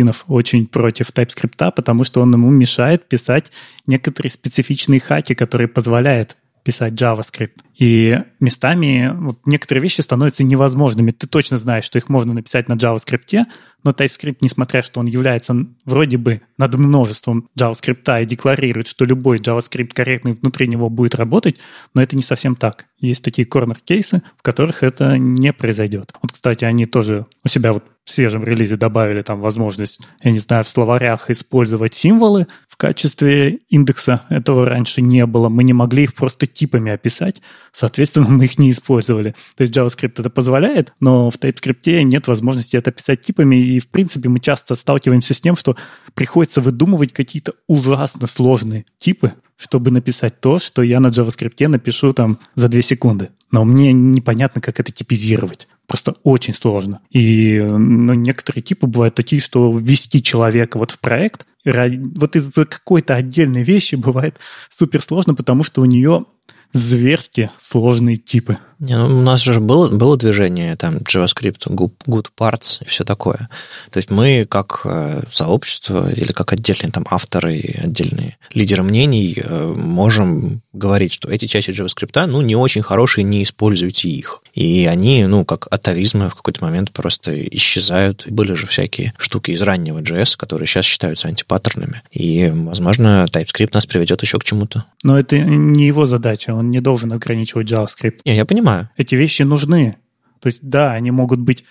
[0.08, 3.52] Шамсиддинов очень против TypeScript, потому что он ему мешает писать
[3.86, 7.62] некоторые специфичные хаки, которые позволяют писать JavaScript.
[7.80, 11.12] И местами вот некоторые вещи становятся невозможными.
[11.12, 13.46] Ты точно знаешь, что их можно написать на JavaScript,
[13.84, 19.40] но TypeScript, несмотря что он является вроде бы над множеством JavaScript и декларирует, что любой
[19.40, 21.58] JavaScript корректный внутри него будет работать,
[21.94, 22.88] но это не совсем так.
[23.00, 26.12] Есть такие корнер-кейсы, в которых это не произойдет.
[26.22, 30.38] Вот, кстати, они тоже у себя вот в свежем релизе добавили там возможность, я не
[30.38, 34.22] знаю, в словарях использовать символы в качестве индекса.
[34.30, 35.50] Этого раньше не было.
[35.50, 37.42] Мы не могли их просто типами описать,
[37.74, 39.36] соответственно, мы их не использовали.
[39.58, 43.90] То есть JavaScript это позволяет, но в TypeScript нет возможности это писать типами, и, в
[43.90, 45.76] принципе, мы часто сталкиваемся с тем, что
[46.14, 52.40] приходится выдумывать какие-то ужасно сложные типы, чтобы написать то, что я на JavaScript напишу там
[52.56, 53.32] за 2 секунды.
[53.52, 55.68] Но мне непонятно, как это типизировать.
[55.88, 57.00] Просто очень сложно.
[57.10, 63.16] И ну, некоторые типы бывают такие, что ввести человека вот в проект, вот из-за какой-то
[63.16, 64.38] отдельной вещи бывает
[64.70, 66.26] супер сложно, потому что у нее
[66.74, 68.58] зверски сложные типы.
[68.80, 73.50] Не, ну, у нас же было, было движение, там, JavaScript, good parts и все такое.
[73.92, 79.36] То есть мы как э, сообщество или как отдельные там авторы и отдельные лидеры мнений
[79.38, 84.44] э, можем говорить, что эти части JavaScript, ну, не очень хорошие, не используйте их.
[84.54, 88.26] И они, ну, как атовизмы в какой-то момент просто исчезают.
[88.28, 92.02] Были же всякие штуки из раннего JS, которые сейчас считаются антипаттернами.
[92.12, 94.86] И, возможно, TypeScript нас приведет еще к чему-то.
[95.04, 98.20] Но это не его задача, он не должен ограничивать JavaScript.
[98.26, 98.67] Не, я понимаю.
[98.96, 99.98] Эти вещи нужны.
[100.40, 101.66] То есть, да, они могут быть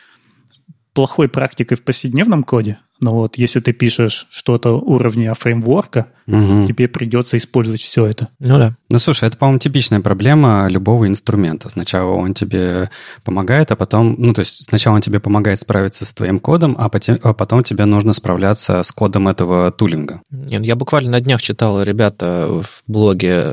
[0.93, 6.67] плохой практикой в повседневном коде, но вот если ты пишешь что-то уровня фреймворка, угу.
[6.67, 8.29] тебе придется использовать все это.
[8.39, 8.77] Ну да.
[8.89, 11.69] Ну слушай, это, по-моему, типичная проблема любого инструмента.
[11.69, 12.91] Сначала он тебе
[13.25, 16.89] помогает, а потом, ну то есть сначала он тебе помогает справиться с твоим кодом, а
[16.89, 20.23] потом, а потом тебе нужно справляться с кодом этого тулинга.
[20.31, 23.53] Нет, я буквально на днях читал ребята в блоге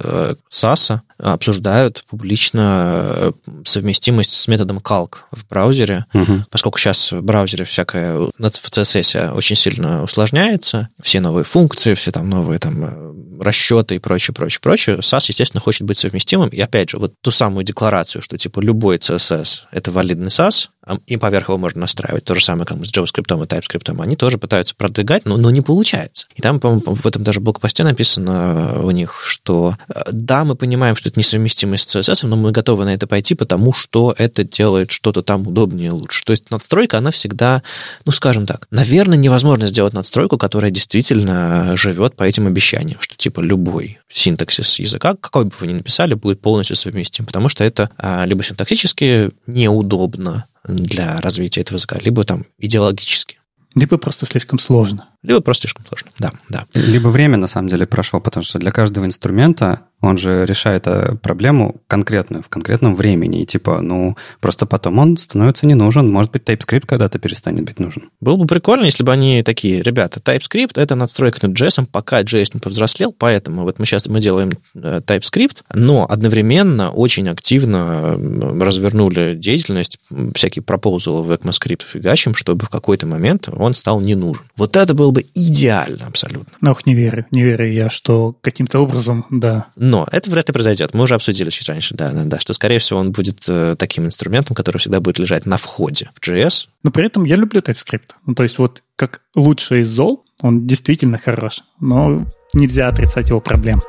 [0.49, 3.31] САСа, э, обсуждают публично э,
[3.65, 6.45] совместимость с методом calc в браузере, угу.
[6.49, 12.29] поскольку сейчас в браузере всякое в CSS очень сильно усложняется, все новые функции, все там
[12.29, 16.49] новые там э, расчеты и прочее, прочее, прочее, SAS, естественно, хочет быть совместимым.
[16.49, 20.69] И опять же, вот ту самую декларацию, что типа любой CSS— это валидный SAS,
[21.07, 22.25] и поверх его можно настраивать.
[22.25, 24.01] То же самое, как с JavaScript и TypeScript.
[24.01, 26.27] Они тоже пытаются продвигать, но, но не получается.
[26.35, 30.95] И там, по-моему, в этом даже блокпосте написано у них, что э, да, мы понимаем,
[30.95, 34.91] что это несовместимо с CSS, но мы готовы на это пойти, потому что это делает
[34.91, 36.23] что-то там удобнее и лучше.
[36.25, 37.63] То есть надстройка, она всегда,
[38.05, 43.39] ну, скажем так, наверное, невозможно сделать надстройку, которая действительно живет по этим обещаниям, что типа
[43.39, 48.25] любой синтаксис языка, какой бы вы ни написали, будет полностью совместим, потому что это а,
[48.25, 53.39] либо синтаксически неудобно, для развития этого языка, либо там идеологически.
[53.75, 55.09] Либо просто слишком сложно.
[55.23, 56.65] Либо просто слишком сложно, да, да.
[56.73, 61.15] Либо время, на самом деле, прошло, потому что для каждого инструмента он же решает э,
[61.15, 63.41] проблему конкретную, в конкретном времени.
[63.41, 66.11] И типа, ну, просто потом он становится не нужен.
[66.11, 68.09] Может быть, TypeScript когда-то перестанет быть нужен.
[68.19, 72.49] Было бы прикольно, если бы они такие, ребята, TypeScript— это надстройка над JS, пока JS
[72.55, 78.17] не повзрослел, поэтому вот мы сейчас мы делаем э, TypeScript, но одновременно очень активно
[78.59, 79.99] развернули деятельность,
[80.35, 84.43] всякие пропозалы в ECMAScript фигачим, чтобы в какой-то момент он стал не нужен.
[84.57, 86.71] Вот это было бы идеально абсолютно.
[86.71, 89.67] Ох, не верю, не верю я, что каким-то образом, да.
[89.75, 90.93] Но это вряд ли произойдет.
[90.93, 94.05] Мы уже обсудили чуть раньше, да, да, да, что, скорее всего, он будет э, таким
[94.05, 96.67] инструментом, который всегда будет лежать на входе в JS.
[96.83, 98.11] Но при этом я люблю TypeScript.
[98.25, 103.39] Ну, то есть вот как лучший из зол, он действительно хорош, но нельзя отрицать его
[103.39, 103.81] проблем.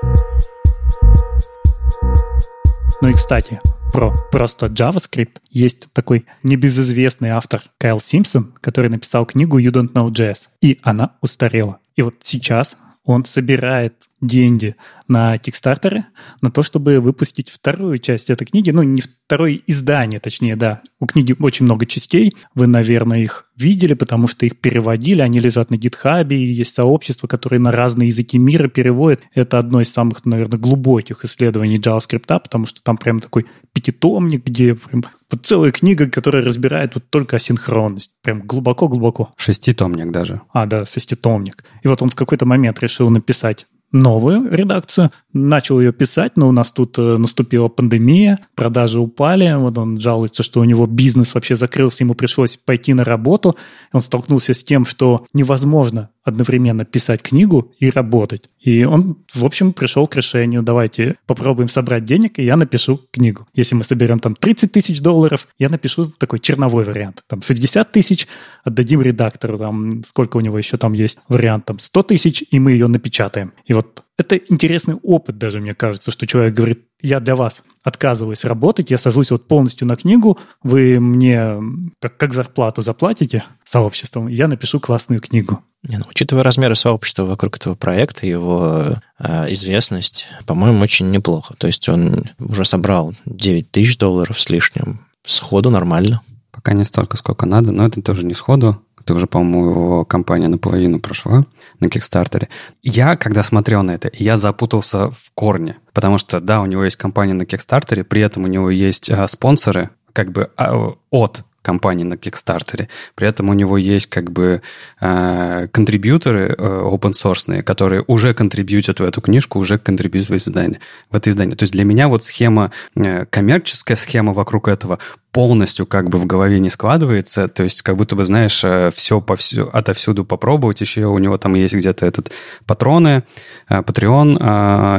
[3.01, 3.61] Ну и, кстати,
[3.93, 10.09] про просто JavaScript есть такой небезызвестный автор Кайл Симпсон, который написал книгу You Don't Know
[10.09, 11.79] JS, и она устарела.
[11.97, 13.95] И вот сейчас он собирает
[14.27, 14.77] деньги
[15.09, 16.07] на Кикстартере
[16.41, 18.71] на то, чтобы выпустить вторую часть этой книги.
[18.71, 20.83] Ну, не второе издание, точнее, да.
[21.01, 22.33] У книги очень много частей.
[22.55, 25.21] Вы, наверное, их видели, потому что их переводили.
[25.21, 29.21] Они лежат на гитхабе, и есть сообщество, которое на разные языки мира переводит.
[29.35, 34.75] Это одно из самых, наверное, глубоких исследований JavaScript, потому что там прям такой пятитомник, где
[34.75, 38.13] прям вот целая книга, которая разбирает вот только асинхронность.
[38.23, 39.33] Прям глубоко-глубоко.
[39.37, 40.41] Шеститомник даже.
[40.53, 41.65] А, да, шеститомник.
[41.83, 46.53] И вот он в какой-то момент решил написать новую редакцию, начал ее писать, но у
[46.53, 51.57] нас тут э, наступила пандемия, продажи упали, вот он жалуется, что у него бизнес вообще
[51.57, 53.57] закрылся, ему пришлось пойти на работу,
[53.93, 58.49] он столкнулся с тем, что невозможно одновременно писать книгу и работать.
[58.61, 63.47] И он, в общем, пришел к решению, давайте попробуем собрать денег, и я напишу книгу.
[63.55, 67.23] Если мы соберем там 30 тысяч долларов, я напишу такой черновой вариант.
[67.29, 68.27] Там 60 тысяч
[68.65, 72.73] отдадим редактору, там сколько у него еще там есть вариант, там 100 тысяч, и мы
[72.73, 73.53] ее напечатаем.
[73.67, 78.45] И вот это интересный опыт даже, мне кажется, что человек говорит, я для вас отказываюсь
[78.45, 81.59] работать, я сажусь вот полностью на книгу, вы мне
[82.01, 85.61] как, как зарплату заплатите сообществом, я напишу классную книгу.
[85.83, 91.55] Не, ну, учитывая размеры сообщества вокруг этого проекта, его э, известность, по-моему, очень неплохо.
[91.59, 95.01] То есть он уже собрал 9 тысяч долларов с лишним.
[95.27, 96.23] Сходу нормально.
[96.65, 98.81] Пока не столько, сколько надо, но это тоже не сходу.
[98.99, 101.45] Это уже, по-моему, его компания наполовину прошла
[101.79, 102.49] на Кикстартере.
[102.83, 105.77] Я, когда смотрел на это, я запутался в корне.
[105.93, 109.29] Потому что, да, у него есть компания на Кикстартере, при этом у него есть а,
[109.29, 112.89] спонсоры, как бы а, от компании на Кикстартере.
[113.15, 114.63] При этом у него есть как бы
[115.01, 120.81] э, контрибьюторы э, open source, которые уже контрибьютят в эту книжку, уже контрибьютят в издание.
[121.11, 121.57] В это издание.
[121.57, 124.99] То есть для меня вот схема, э, коммерческая схема вокруг этого
[125.33, 127.49] полностью как бы в голове не складывается.
[127.49, 128.63] То есть как будто бы, знаешь,
[128.95, 130.81] все повсю, отовсюду попробовать.
[130.81, 132.31] Еще у него там есть где-то этот
[132.67, 133.25] патроны,
[133.69, 134.35] Patreon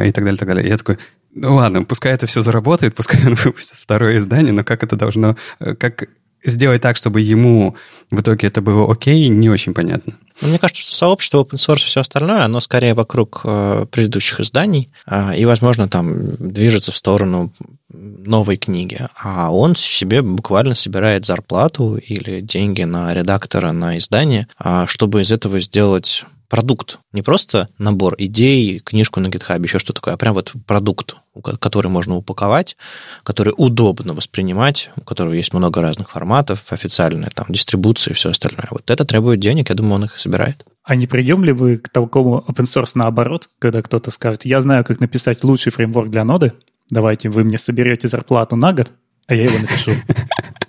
[0.05, 0.67] и так далее, так далее.
[0.67, 0.97] Я такой,
[1.35, 5.37] Ну ладно, пускай это все заработает, пускай он выпустит второе издание, но как это должно...
[5.59, 6.09] Как
[6.45, 7.75] сделать так, чтобы ему
[8.11, 10.13] в итоге это было окей, не очень понятно.
[10.41, 14.39] Ну, мне кажется, что сообщество open source и все остальное, оно скорее вокруг э, предыдущих
[14.41, 17.53] изданий, э, и, возможно, там движется в сторону
[17.89, 24.85] новой книги, а он себе буквально собирает зарплату или деньги на редактора, на издание, э,
[24.87, 26.99] чтобы из этого сделать продукт.
[27.11, 31.17] Не просто набор идей, книжку на GitHub, еще что такое, а прям вот продукт,
[31.59, 32.77] который можно упаковать,
[33.23, 38.67] который удобно воспринимать, у которого есть много разных форматов, официальная там дистрибуция и все остальное.
[38.71, 40.65] Вот это требует денег, я думаю, он их и собирает.
[40.85, 44.85] А не придем ли вы к такому open source наоборот, когда кто-то скажет, я знаю,
[44.85, 46.53] как написать лучший фреймворк для ноды,
[46.89, 48.91] давайте вы мне соберете зарплату на год,
[49.27, 49.91] а я его напишу.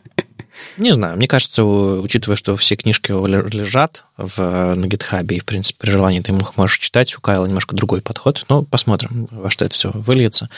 [0.77, 5.79] Не знаю, мне кажется, учитывая, что все книжки лежат в, на GitHub, и, в принципе,
[5.81, 9.65] при желании ты их можешь читать, у Кайла немножко другой подход, но посмотрим, во что
[9.65, 10.51] это все выльется.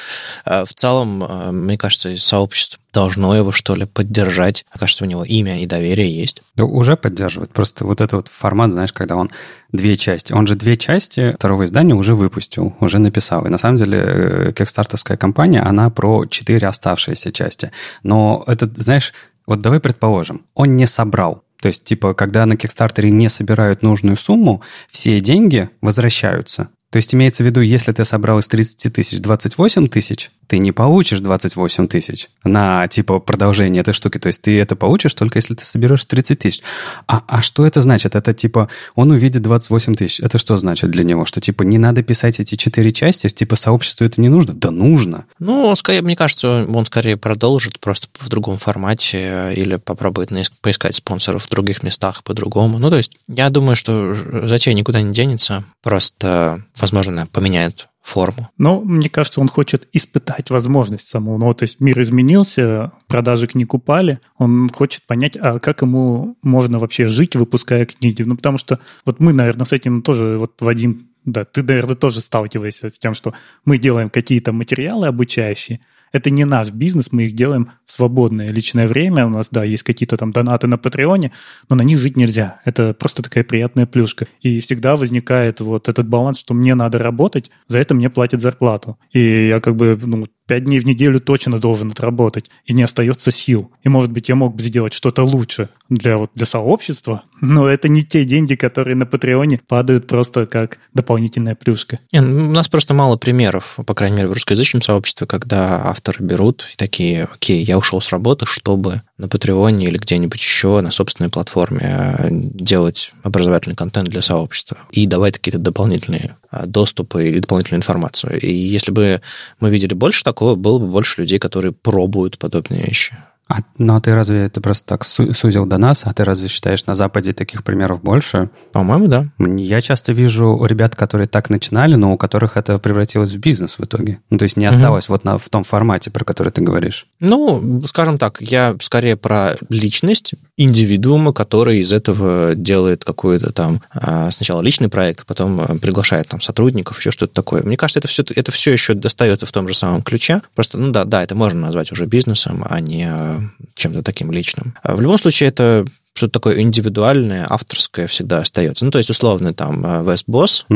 [0.44, 4.64] А, в целом, а, мне кажется, сообщество должно его, что ли, поддержать.
[4.76, 6.42] Кажется, у него имя и доверие есть.
[6.56, 7.52] Да, уже поддерживает.
[7.52, 9.30] Просто вот этот вот формат, знаешь, когда он
[9.72, 10.32] две части.
[10.32, 13.46] Он же две части второго издания уже выпустил, уже написал.
[13.46, 17.70] И на самом деле э, кикстартовская компания, она про четыре оставшиеся части.
[18.02, 19.12] Но это, знаешь,
[19.48, 21.42] вот давай предположим, он не собрал.
[21.60, 26.68] То есть, типа, когда на Кикстартере не собирают нужную сумму, все деньги возвращаются.
[26.90, 30.72] То есть имеется в виду, если ты собрал из 30 тысяч 28 тысяч, ты не
[30.72, 34.18] получишь 28 тысяч на, типа, продолжение этой штуки.
[34.18, 36.62] То есть ты это получишь только если ты соберешь 30 тысяч.
[37.06, 38.16] А, а что это значит?
[38.16, 40.20] Это, типа, он увидит 28 тысяч.
[40.20, 41.26] Это что значит для него?
[41.26, 43.28] Что, типа, не надо писать эти четыре части?
[43.28, 44.54] Типа, сообществу это не нужно?
[44.54, 45.26] Да нужно.
[45.38, 50.30] Ну, скорее, мне кажется, он скорее продолжит просто в другом формате э, или попробует
[50.62, 52.78] поискать спонсоров в других местах по-другому.
[52.78, 54.14] Ну, то есть я думаю, что
[54.48, 55.64] затея никуда не денется.
[55.82, 58.48] Просто возможно, поменяет форму.
[58.58, 61.36] Ну, мне кажется, он хочет испытать возможность саму.
[61.38, 66.78] Ну, то есть мир изменился, продажи книг упали, он хочет понять, а как ему можно
[66.78, 68.22] вообще жить, выпуская книги.
[68.22, 72.20] Ну, потому что вот мы, наверное, с этим тоже, вот Вадим, да, ты, наверное, тоже
[72.20, 73.34] сталкиваешься с тем, что
[73.64, 75.80] мы делаем какие-то материалы обучающие,
[76.12, 79.26] это не наш бизнес, мы их делаем в свободное личное время.
[79.26, 81.32] У нас, да, есть какие-то там донаты на Патреоне,
[81.68, 82.60] но на них жить нельзя.
[82.64, 84.26] Это просто такая приятная плюшка.
[84.40, 88.98] И всегда возникает вот этот баланс, что мне надо работать, за это мне платят зарплату.
[89.12, 93.30] И я как бы, ну, пять дней в неделю точно должен отработать, и не остается
[93.30, 93.70] сил.
[93.84, 97.88] И, может быть, я мог бы сделать что-то лучше для, вот, для сообщества, но это
[97.88, 102.00] не те деньги, которые на Патреоне падают просто как дополнительная плюшка.
[102.12, 106.24] Не, ну, у нас просто мало примеров, по крайней мере, в русскоязычном сообществе, когда авторы
[106.24, 110.90] берут и такие, окей, я ушел с работы, чтобы на Патреоне или где-нибудь еще на
[110.90, 117.40] собственной платформе э, делать образовательный контент для сообщества и давать какие-то дополнительные э, доступы или
[117.40, 118.40] дополнительную информацию.
[118.40, 119.20] И если бы
[119.60, 123.16] мы видели больше такого, было бы больше людей, которые пробуют подобные вещи.
[123.48, 126.02] А, ну, а ты разве это просто так сузил до нас?
[126.04, 128.50] А ты разве считаешь, на Западе таких примеров больше?
[128.72, 129.28] По-моему, да.
[129.38, 133.84] Я часто вижу ребят, которые так начинали, но у которых это превратилось в бизнес в
[133.84, 134.20] итоге.
[134.28, 135.14] Ну, то есть не осталось угу.
[135.14, 137.06] вот на, в том формате, про который ты говоришь.
[137.20, 144.30] Ну, скажем так, я скорее про личность индивидуума, который из этого делает какой-то там а,
[144.30, 147.62] сначала личный проект, а потом а, приглашает там сотрудников, еще что-то такое.
[147.62, 150.42] Мне кажется, это все, это все еще достается в том же самом ключе.
[150.54, 153.37] Просто, ну да, да, это можно назвать уже бизнесом, а не
[153.74, 154.74] чем-то таким личным.
[154.82, 158.84] А в любом случае, это что-то такое индивидуальное, авторское всегда остается.
[158.84, 160.66] Ну, то есть, условно, там, Вест Босс,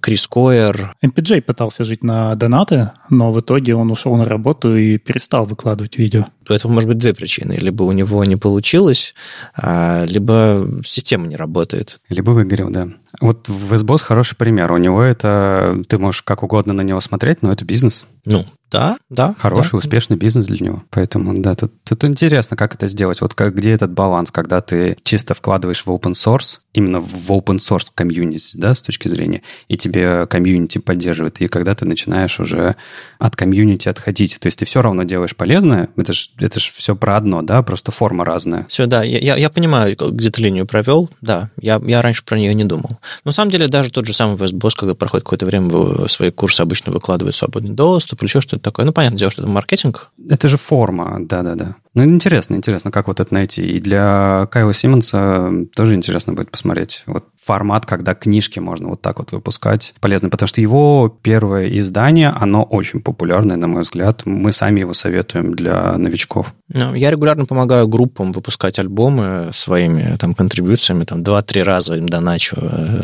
[0.00, 0.94] Крис Койер.
[1.04, 5.98] MPJ пытался жить на донаты, но в итоге он ушел на работу и перестал выкладывать
[5.98, 6.24] видео.
[6.48, 7.52] Этого может быть две причины.
[7.52, 9.14] Либо у него не получилось,
[9.54, 12.00] а, либо система не работает.
[12.08, 12.88] Либо выгорел, да.
[13.20, 14.72] Вот VSBoss хороший пример.
[14.72, 15.82] У него это...
[15.88, 18.06] Ты можешь как угодно на него смотреть, но это бизнес.
[18.24, 19.34] Ну, да, да.
[19.38, 19.78] Хороший, да.
[19.78, 20.84] успешный бизнес для него.
[20.90, 23.20] Поэтому, да, тут, тут интересно, как это сделать.
[23.20, 27.56] Вот как, где этот баланс, когда ты чисто вкладываешь в open source, именно в open
[27.56, 32.76] source комьюнити, да, с точки зрения, и тебе комьюнити поддерживает, и когда ты начинаешь уже
[33.18, 34.38] от комьюнити отходить.
[34.38, 37.62] То есть ты все равно делаешь полезное, это же это ж все про одно, да,
[37.62, 38.66] просто форма разная.
[38.68, 42.54] Все, да, я, я понимаю, где ты линию провел, да, я, я раньше про нее
[42.54, 42.90] не думал.
[43.24, 46.60] Но на самом деле даже тот же самый VSBoss, когда проходит какое-то время, свои курсы
[46.60, 48.86] обычно выкладывает свободный доступ или еще что-то такое.
[48.86, 50.10] Ну, понятное дело, что это маркетинг.
[50.28, 51.76] Это же форма, да-да-да.
[51.94, 53.62] Ну, интересно, интересно, как вот это найти.
[53.62, 57.02] И для Кайла Симмонса тоже интересно будет посмотреть.
[57.06, 62.28] Вот формат, когда книжки можно вот так вот выпускать, полезно, потому что его первое издание,
[62.28, 64.22] оно очень популярное, на мой взгляд.
[64.24, 66.54] Мы сами его советуем для новичков.
[66.68, 72.56] Ну, я регулярно помогаю группам выпускать альбомы своими там контрибьюциями, там два-три раза им доначу
[72.60, 73.00] э,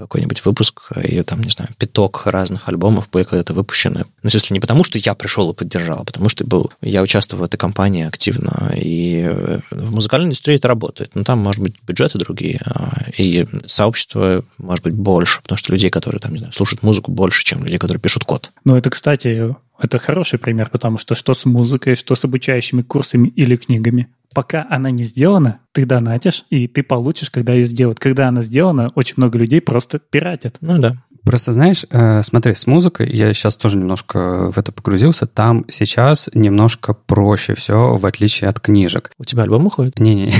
[0.00, 4.04] какой-нибудь выпуск, и там, не знаю, пяток разных альбомов были когда-то выпущены.
[4.22, 7.42] Ну, если не потому, что я пришел и поддержал, а потому что был, я участвовал
[7.42, 8.29] в этой компании активно,
[8.76, 11.12] и э, в музыкальной индустрии это работает.
[11.14, 15.90] Ну, там, может быть, бюджеты другие, а, и сообщество может быть больше, потому что людей,
[15.90, 18.50] которые там, не знаю, слушают музыку больше, чем людей, которые пишут код.
[18.64, 23.28] Ну, это, кстати, это хороший пример, потому что что с музыкой, что с обучающими курсами
[23.28, 24.08] или книгами.
[24.32, 27.98] Пока она не сделана, ты донатишь, и ты получишь, когда ее сделают.
[27.98, 30.56] Когда она сделана, очень много людей просто пиратят.
[30.60, 30.96] Ну да.
[31.24, 36.28] Просто знаешь, э, смотри, с музыкой, я сейчас тоже немножко в это погрузился, там сейчас
[36.34, 39.10] немножко проще все, в отличие от книжек.
[39.18, 39.98] У тебя альбом уходит?
[39.98, 40.32] Не-не.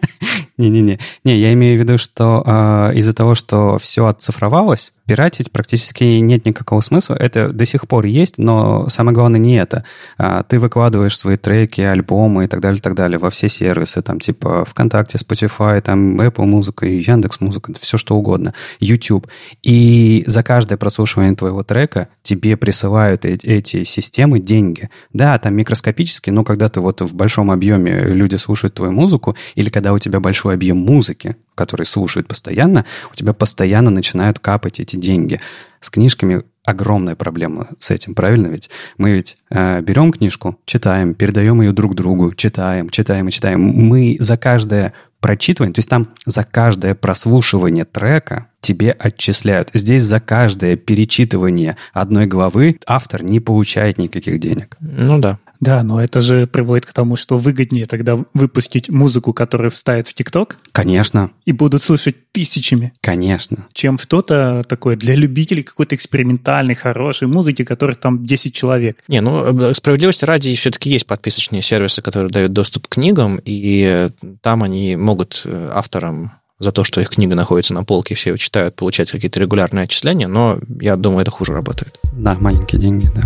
[0.56, 0.98] Не-не-не.
[1.24, 6.44] Не, я имею в виду, что э, из-за того, что все отцифровалось, пиратить практически нет
[6.46, 7.16] никакого смысла.
[7.16, 9.84] Это до сих пор есть, но самое главное не это.
[10.18, 14.02] А, ты выкладываешь свои треки, альбомы и так далее, и так далее во все сервисы,
[14.02, 19.26] там типа ВКонтакте, Spotify, там Apple Музыка, Яндекс Музыка, все что угодно, YouTube.
[19.64, 24.90] И за каждое прослушивание твоего трека тебе присылают эти системы деньги.
[25.12, 29.70] Да, там микроскопически, но когда ты вот в большом объеме люди слушают твою музыку, или
[29.70, 34.96] когда у тебя большой объем музыки, который слушают постоянно, у тебя постоянно начинают капать эти
[34.96, 35.42] деньги.
[35.80, 38.70] С книжками огромная проблема с этим, правильно ведь?
[38.96, 43.60] Мы ведь э, берем книжку, читаем, передаем ее друг другу, читаем, читаем и читаем.
[43.60, 49.68] Мы за каждое прочитывание, то есть там за каждое прослушивание трека тебе отчисляют.
[49.74, 54.78] Здесь за каждое перечитывание одной главы автор не получает никаких денег.
[54.80, 55.38] Ну да.
[55.60, 60.14] Да, но это же приводит к тому, что выгоднее тогда выпустить музыку, которую вставят в
[60.14, 60.56] ТикТок.
[60.72, 61.30] Конечно.
[61.44, 62.92] И будут слышать тысячами.
[63.02, 63.66] Конечно.
[63.72, 68.98] Чем что-то такое для любителей какой-то экспериментальной, хорошей музыки, которых там 10 человек.
[69.08, 74.08] Не, ну, э, справедливости ради все-таки есть подписочные сервисы, которые дают доступ к книгам, и
[74.40, 78.38] там они могут э, авторам за то, что их книга находится на полке, все ее
[78.38, 81.98] читают, получать какие-то регулярные отчисления, но я думаю, это хуже работает.
[82.12, 83.22] Да, маленькие деньги, да.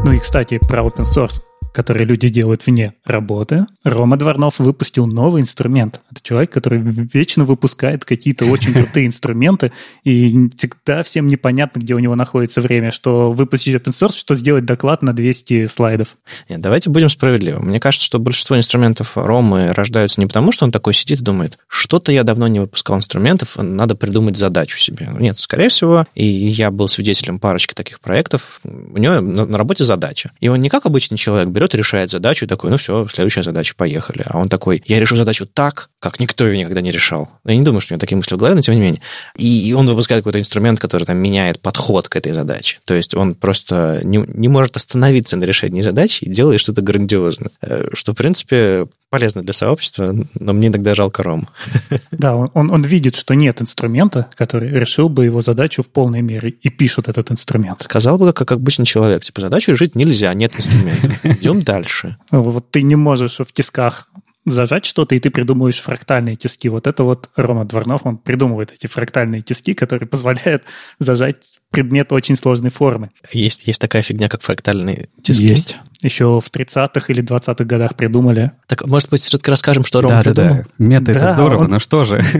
[0.00, 1.42] Ну и, кстати, про open source
[1.72, 6.00] которые люди делают вне работы, Рома Дворнов выпустил новый инструмент.
[6.10, 9.72] Это человек, который вечно выпускает какие-то очень крутые инструменты,
[10.04, 14.64] и всегда всем непонятно, где у него находится время, что выпустить open source, что сделать
[14.64, 16.16] доклад на 200 слайдов.
[16.48, 17.60] Нет, давайте будем справедливы.
[17.60, 21.58] Мне кажется, что большинство инструментов Ромы рождаются не потому, что он такой сидит и думает,
[21.68, 25.08] что-то я давно не выпускал инструментов, надо придумать задачу себе.
[25.18, 30.32] Нет, скорее всего, и я был свидетелем парочки таких проектов, у него на работе задача.
[30.40, 33.74] И он не как обычный человек берет, решает задачу и такой, ну все, следующая задача,
[33.76, 34.24] поехали.
[34.26, 37.28] А он такой, я решу задачу так, как никто ее никогда не решал.
[37.44, 39.02] Я не думаю, что у него такие мысли в голове, но тем не менее.
[39.36, 42.78] И, и он выпускает какой-то инструмент, который там меняет подход к этой задаче.
[42.84, 47.50] То есть он просто не, не может остановиться на решении задачи и делает что-то грандиозное.
[47.60, 51.48] Э, что, в принципе, полезно для сообщества, но мне иногда жалко Ром.
[52.10, 56.20] Да, он, он, он видит, что нет инструмента, который решил бы его задачу в полной
[56.20, 57.82] мере, и пишет этот инструмент.
[57.82, 61.18] Сказал бы, как обычный человек, типа, задачу решить нельзя, нет инструмента.
[61.22, 62.16] Идем дальше.
[62.30, 64.08] Вот ты не можешь в тисках
[64.50, 66.68] зажать что-то, и ты придумываешь фрактальные тиски.
[66.68, 70.64] Вот это вот Рома Дворнов, он придумывает эти фрактальные тиски, которые позволяют
[70.98, 73.10] зажать предмет очень сложной формы.
[73.32, 75.42] Есть, есть такая фигня, как фрактальные тиски?
[75.42, 78.52] Есть еще в 30-х или 20-х годах придумали.
[78.66, 80.48] Так, может быть, все-таки расскажем, что Рома да, придумал?
[80.48, 80.84] Да, да.
[80.84, 82.22] Мета да, это здорово, он, но что же?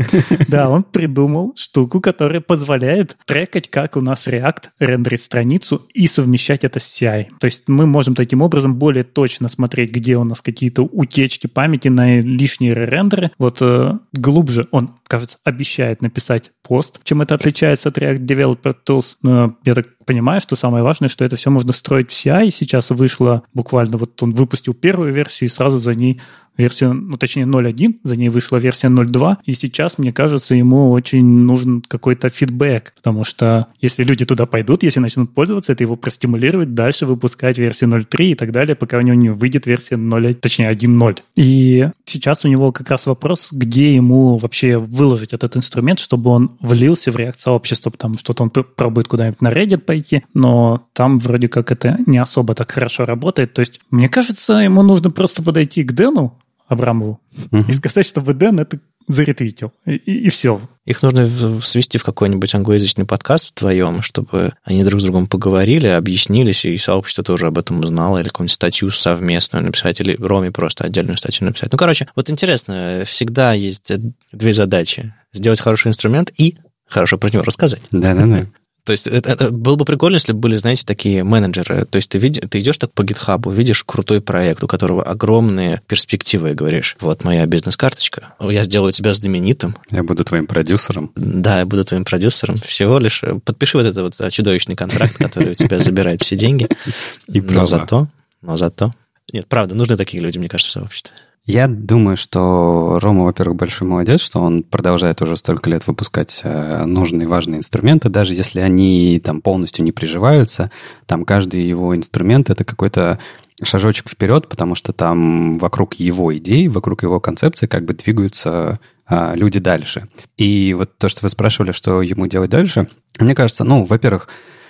[0.49, 6.64] Да, он придумал штуку, которая позволяет трекать, как у нас React рендерит страницу и совмещать
[6.64, 7.26] это с CI.
[7.41, 11.89] То есть мы можем таким образом более точно смотреть, где у нас какие-то утечки памяти
[11.89, 13.31] на лишние рендеры.
[13.39, 19.16] Вот э, глубже он кажется, обещает написать пост, чем это отличается от React Developer Tools.
[19.23, 22.51] Но я так понимаю, что самое важное, что это все можно строить в CI.
[22.51, 26.21] Сейчас вышло буквально, вот он выпустил первую версию, и сразу за ней
[26.59, 31.25] версию, ну, точнее, 0.1, за ней вышла версия 0.2, и сейчас, мне кажется, ему очень
[31.25, 36.75] нужен какой-то фидбэк, потому что если люди туда пойдут, если начнут пользоваться, это его простимулирует
[36.75, 40.71] дальше выпускать версию 0.3 и так далее, пока у него не выйдет версия 0, точнее,
[40.73, 41.19] 1.0.
[41.37, 46.51] И сейчас у него как раз вопрос, где ему вообще выложить этот инструмент, чтобы он
[46.61, 49.98] влился в React-сообщество, потому что он пробует куда-нибудь на Reddit пойти,
[50.35, 53.53] но там вроде как это не особо так хорошо работает.
[53.55, 56.39] То есть, мне кажется, ему нужно просто подойти к Дэну,
[56.69, 57.19] Абрамову
[57.51, 57.65] угу.
[57.67, 58.79] и сказать, что VDN— это
[59.09, 59.73] заретвитил.
[59.87, 60.61] И, и все.
[60.85, 66.67] Их нужно свести в какой-нибудь англоязычный подкаст вдвоем, чтобы они друг с другом поговорили, объяснились,
[66.67, 71.17] и сообщество тоже об этом узнало, или какую-нибудь статью совместную написать, или Роме просто отдельную
[71.17, 71.73] статью написать.
[71.73, 73.91] Ну, короче, вот интересно, всегда есть
[74.33, 75.15] две задачи.
[75.33, 77.83] Сделать хороший инструмент и хорошо про него рассказать.
[77.93, 78.43] Да-да-да.
[78.89, 81.84] То есть это, это было бы прикольно, если бы были, знаете, такие менеджеры.
[81.84, 85.82] То есть ты, види, ты идешь так по GitHub, видишь крутой проект, у которого огромные
[85.86, 89.76] перспективы, и говоришь, вот моя бизнес-карточка, я сделаю тебя знаменитым.
[89.91, 91.12] Я буду твоим продюсером.
[91.16, 92.61] Да, я буду твоим продюсером.
[92.61, 96.66] Всего лишь э, подпиши вот этот вот чудовищный контракт, который у тебя забирает все деньги.
[97.28, 98.09] И но зато,
[98.41, 98.95] но зато...
[99.34, 101.12] Нет, правда, нужны такие люди, мне кажется, в сообществе.
[101.49, 106.85] Я думаю, что Рома, во-первых, большой молодец, что он продолжает уже столько лет выпускать э,
[106.85, 110.71] нужные важные инструменты, даже если они там полностью не приживаются,
[111.07, 113.19] там каждый его инструмент— это какой-то
[113.63, 119.33] шажочек вперед, потому что там вокруг его идей, вокруг его концепции как бы двигаются а,
[119.35, 120.07] люди дальше.
[120.37, 122.89] И вот то, что вы спрашивали, что ему делать дальше,
[123.19, 124.29] мне кажется, ну, во-первых,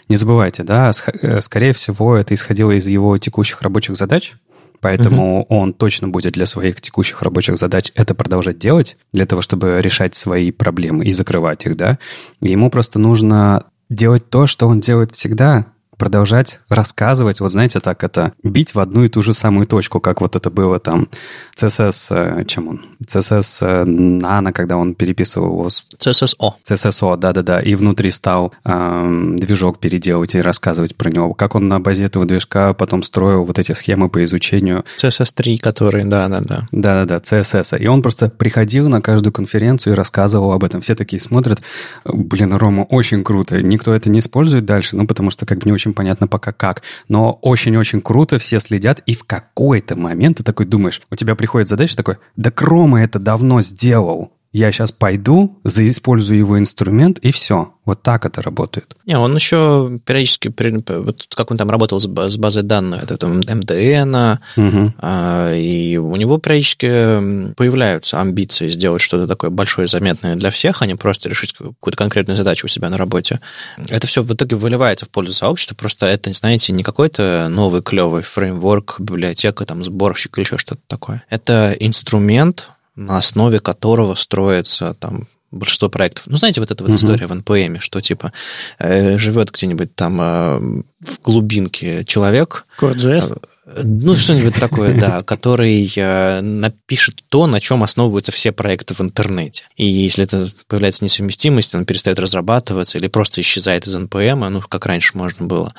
[0.09, 4.37] не забывайте, да, э, скорее всего, это исходило из его текущих рабочих задач,
[4.81, 5.55] Поэтому угу.
[5.55, 10.15] он точно будет для своих текущих рабочих задач это продолжать делать, для того, чтобы решать
[10.15, 11.99] свои проблемы и закрывать их, да.
[12.41, 15.67] И ему просто нужно делать то, что он делает всегда,
[15.99, 20.21] продолжать рассказывать, вот знаете, так это, бить в одну и ту же самую точку, как
[20.21, 21.09] вот это было там
[21.57, 22.81] CSS, э, чем он?
[23.05, 25.69] CSS Nano, когда он переписывал его...
[25.69, 26.53] CSSO.
[26.69, 31.35] CSSO, да-да-да, и внутри стал эм, движок переделывать и рассказывать про него.
[31.35, 34.85] Как он на базе этого движка потом строил вот эти схемы по изучению.
[34.97, 36.69] CSS3, которые, да-да-да.
[36.73, 37.79] Да-да-да, CSS.
[37.79, 40.81] И он просто приходил на каждую конференцию и рассказывал об этом.
[40.81, 41.61] Все такие смотрят,
[42.05, 43.61] блин, Рома, очень круто.
[43.63, 46.53] Никто это не использует дальше, ну, потому что как бы не очень очень понятно пока
[46.53, 46.83] как.
[47.09, 51.69] Но очень-очень круто, все следят, и в какой-то момент ты такой думаешь, у тебя приходит
[51.69, 54.33] задача такой, да Крома это давно сделал.
[54.53, 57.75] Я сейчас пойду, заиспользую его инструмент, и все.
[57.85, 58.97] Вот так это работает.
[59.07, 60.53] Не, он еще периодически,
[60.99, 64.93] вот как он там работал с базой данных, это там МДН, угу.
[64.99, 70.87] а, и у него периодически появляются амбиции сделать что-то такое большое, заметное для всех, а
[70.87, 73.41] не просто решить какую-то конкретную задачу у себя на работе.
[73.89, 78.23] Это все в итоге выливается в пользу сообщества, просто это, знаете, не какой-то новый клевый
[78.23, 81.23] фреймворк, библиотека, там, сборщик или еще что-то такое.
[81.31, 82.69] Это инструмент,
[82.99, 86.25] на основе которого строится там большинство проектов.
[86.27, 86.97] Ну, знаете, вот эта вот uh-huh.
[86.97, 88.33] история в NPM, что типа
[88.79, 90.59] э, живет где-нибудь там э,
[91.01, 92.67] в глубинке человек.
[92.79, 93.41] Core.js?
[93.77, 99.65] Ну, что-нибудь такое, да, который э, напишет то, на чем основываются все проекты в интернете.
[99.77, 104.87] И если это появляется несовместимость, он перестает разрабатываться или просто исчезает из NPM, ну, как
[104.87, 105.75] раньше можно было,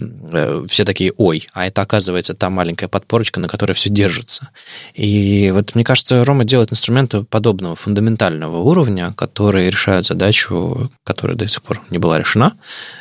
[0.00, 4.48] э, все такие, ой, а это, оказывается, та маленькая подпорочка, на которой все держится.
[4.94, 11.46] И вот, мне кажется, Рома делает инструменты подобного фундаментального уровня, которые решают задачу, которая до
[11.46, 12.54] сих пор не была решена,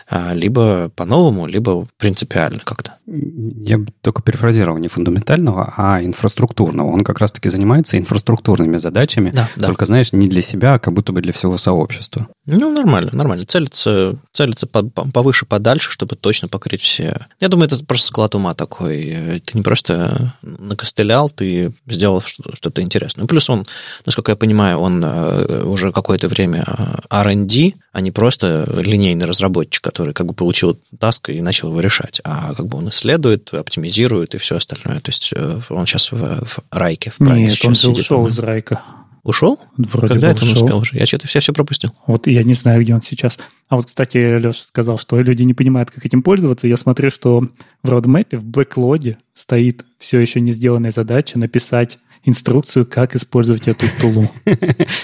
[0.10, 2.98] а, либо по-новому, либо принципиально как-то.
[3.06, 6.88] Я бы только перефразировал не фундаментального, а инфраструктурного.
[6.88, 9.68] Он как раз-таки занимается инфраструктурными задачами, да, да.
[9.68, 12.28] только, знаешь, не для себя, а как будто бы для всего сообщества.
[12.48, 13.46] Ну, нормально, нормально.
[13.46, 17.28] Целится, целится повыше, подальше, чтобы точно покрыть все.
[17.40, 19.42] Я думаю, это просто склад ума такой.
[19.46, 23.28] Ты не просто накостылял, ты сделал что-то интересное.
[23.28, 23.68] Плюс он,
[24.06, 29.84] насколько я понимаю, он э, уже какое-то время э, R&D, а не просто линейный разработчик,
[29.84, 34.23] который как бы получил таск и начал его решать, а как бы он исследует, оптимизирует
[34.24, 35.00] и все остальное.
[35.00, 38.40] То есть э, он сейчас в, в Райке, в Праге Нет, он сидит, ушел из
[38.40, 38.82] Райка.
[39.24, 39.58] Ушел?
[39.78, 40.98] Вроде Когда это он успел уже?
[40.98, 41.92] Я что-то все все пропустил.
[42.08, 43.38] Вот я не знаю, где он сейчас.
[43.70, 46.68] А вот, кстати, Леша сказал, что люди не понимают, как этим пользоваться.
[46.68, 47.48] Я смотрю, что
[47.84, 53.86] в родмэпе, в бэклоде стоит все еще не сделанная задача написать инструкцию, как использовать эту
[54.00, 54.30] тулу.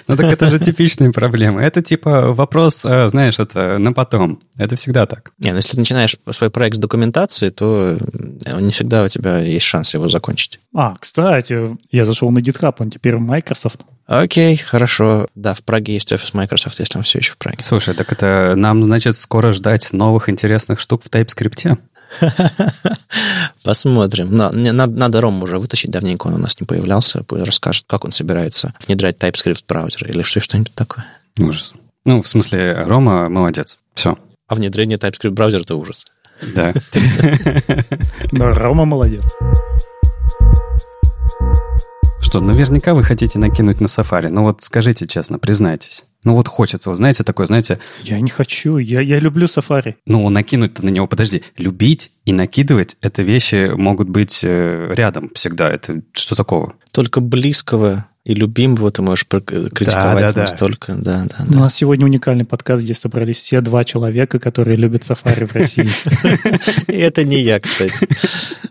[0.08, 1.62] Ну так это же типичная проблема.
[1.62, 4.40] Это типа вопрос, э, знаешь, это на потом.
[4.58, 5.32] Это всегда так.
[5.38, 7.98] Не, ну если ты начинаешь свой проект с документации, то
[8.46, 10.60] э, не всегда у тебя есть шанс его закончить.
[10.74, 13.82] А, кстати, я зашел на GitHub, он теперь Microsoft.
[14.08, 15.28] Окей, хорошо.
[15.36, 17.64] Да, в Праге есть офис Microsoft, если он все еще в Праге.
[17.64, 21.78] Слушай, так это нам, значит, скоро ждать новых интересных штук в TypeScript?
[23.64, 24.36] Посмотрим.
[24.36, 28.12] Надо, надо Рому уже вытащить, давненько он у нас не появлялся, пусть расскажет, как он
[28.12, 31.06] собирается внедрять TypeScript в браузер или что-нибудь такое.
[31.38, 31.74] Ужас.
[32.06, 33.78] Ну, в смысле, Рома молодец.
[33.94, 34.18] Все.
[34.48, 36.06] А внедрение TypeScript в браузер– это ужас.
[36.56, 36.74] Да.
[38.32, 39.26] Но Рома молодец.
[42.22, 44.30] Что, наверняка вы хотите накинуть на Safari.
[44.30, 46.06] Ну вот скажите честно, признайтесь.
[46.24, 47.80] Ну вот хочется, вы знаете, такое, знаете...
[48.04, 49.96] Я не хочу, я, я люблю Safari.
[50.06, 51.44] Ну, накинуть-то на него, подожди.
[51.58, 55.70] Любить и накидывать— это вещи могут быть э, рядом всегда.
[55.70, 56.74] Это что такого?
[56.92, 60.94] Только близкого и любимого ты можешь критиковать да, да, настолько.
[60.94, 61.26] Да.
[61.26, 65.46] Да, да, У нас сегодня уникальный подкаст, где собрались все два человека, которые любят сафари
[65.46, 65.90] в России.
[66.88, 68.08] И это не я, кстати.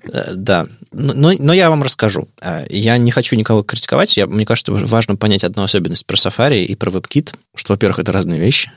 [0.04, 0.66] Э, да.
[0.92, 2.28] Но, но я вам расскажу.
[2.40, 4.16] Э, я не хочу никого критиковать.
[4.16, 8.12] Я, мне кажется, важно понять одну особенность про Safari и про WebKit, что, во-первых, это
[8.12, 8.70] разные вещи.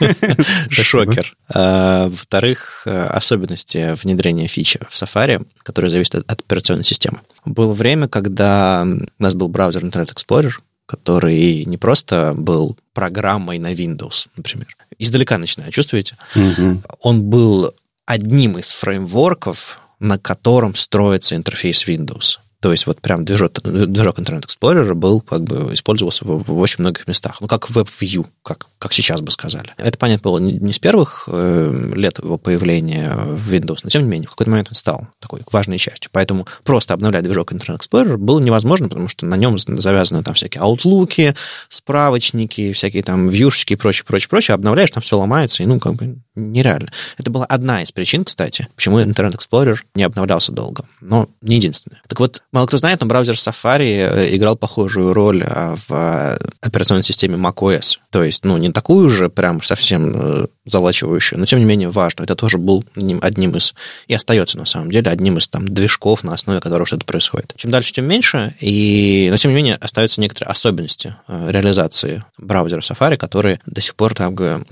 [0.70, 1.36] Шокер.
[1.48, 7.20] Во-вторых, особенности внедрения фичи в Safari, которые зависят от, от операционной системы.
[7.44, 10.52] Было время, когда у нас был браузер Internet Explorer,
[10.86, 14.68] который не просто был программой на Windows, например.
[14.98, 16.16] Издалека начинаю, чувствуете?
[16.34, 16.82] Угу.
[17.00, 17.74] Он был
[18.06, 22.38] одним из фреймворков, на котором строится интерфейс Windows.
[22.60, 26.80] То есть вот прям движок, движок Internet Explorer был, как бы использовался в, в очень
[26.80, 27.40] многих местах.
[27.40, 29.74] Ну, как WebView, как, как сейчас бы сказали.
[29.76, 34.08] Это, понятно, было не, с первых э, лет его появления в Windows, но тем не
[34.08, 36.10] менее, в какой-то момент он стал такой важной частью.
[36.12, 40.60] Поэтому просто обновлять движок Internet Explorer было невозможно, потому что на нем завязаны там всякие
[40.60, 41.36] аутлуки,
[41.68, 44.54] справочники, всякие там вьюшечки и прочее, прочее, прочее.
[44.56, 46.90] Обновляешь, там все ломается, и ну, как бы нереально.
[47.18, 52.02] Это была одна из причин, кстати, почему Internet Explorer не обновлялся долго, но не единственная.
[52.08, 56.38] Так вот, Мало кто знает, но браузер Safari э, играл похожую роль а, в э,
[56.62, 57.98] операционной системе macOS.
[58.10, 62.24] То есть, ну, не такую же прям совсем э, залачивающую, но тем не менее важную.
[62.24, 62.82] Это тоже был
[63.20, 63.74] одним из,
[64.06, 67.52] и остается на самом деле, одним из там движков, на основе которого что-то происходит.
[67.56, 73.18] Чем дальше, тем меньше, и, но тем не менее остаются некоторые особенности реализации браузера Safari,
[73.18, 74.64] которые до сих пор как бы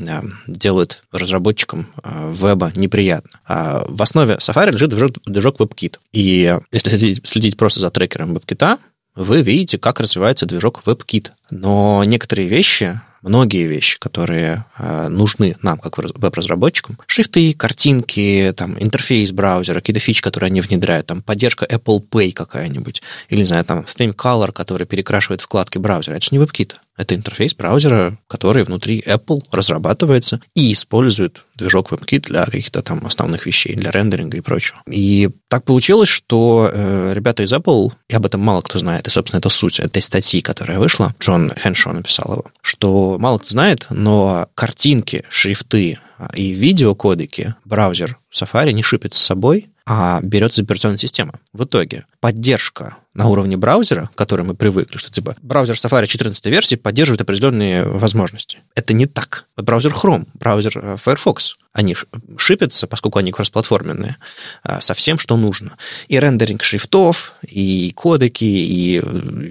[0.47, 3.39] делают разработчикам веба неприятно.
[3.47, 5.97] А в основе Safari лежит движок, движок WebKit.
[6.13, 8.79] И если следить, следить просто за трекером WebKit,
[9.17, 11.33] вы видите, как развивается движок WebKit.
[11.51, 19.33] Но некоторые вещи, многие вещи, которые э, нужны нам, как веб-разработчикам, шрифты, картинки, там, интерфейс
[19.33, 23.81] браузера, какие-то фичи, которые они внедряют, там, поддержка Apple Pay какая-нибудь, или, не знаю, там,
[23.81, 26.75] theme color, который перекрашивает вкладки браузера, это же не WebKit.
[26.97, 33.47] Это интерфейс браузера, который внутри Apple разрабатывается и использует движок WebKit для каких-то там основных
[33.47, 34.83] вещей, для рендеринга и прочего.
[34.89, 39.11] И так получилось, что э, ребята из Apple, и об этом мало кто знает, и,
[39.11, 43.87] собственно, это суть этой статьи, которая вышла, Джон Хеншоу написал его, что мало кто знает,
[43.91, 45.99] но картинки, шрифты
[46.35, 51.35] и видеокодеки браузер Safari не шипит с собой, а берется из операционной системы.
[51.53, 56.45] В итоге поддержка на уровне браузера, к которой мы привыкли, что типа браузер Safari 14
[56.47, 58.59] версии поддерживает определенные возможности.
[58.75, 59.47] Это не так.
[59.57, 61.95] Браузер Chrome, браузер э, Firefox, они
[62.39, 64.17] шипятся, поскольку они кроссплатформенные,
[64.63, 65.77] а, со всем, что нужно.
[66.09, 69.03] И рендеринг шрифтов, и кодеки, и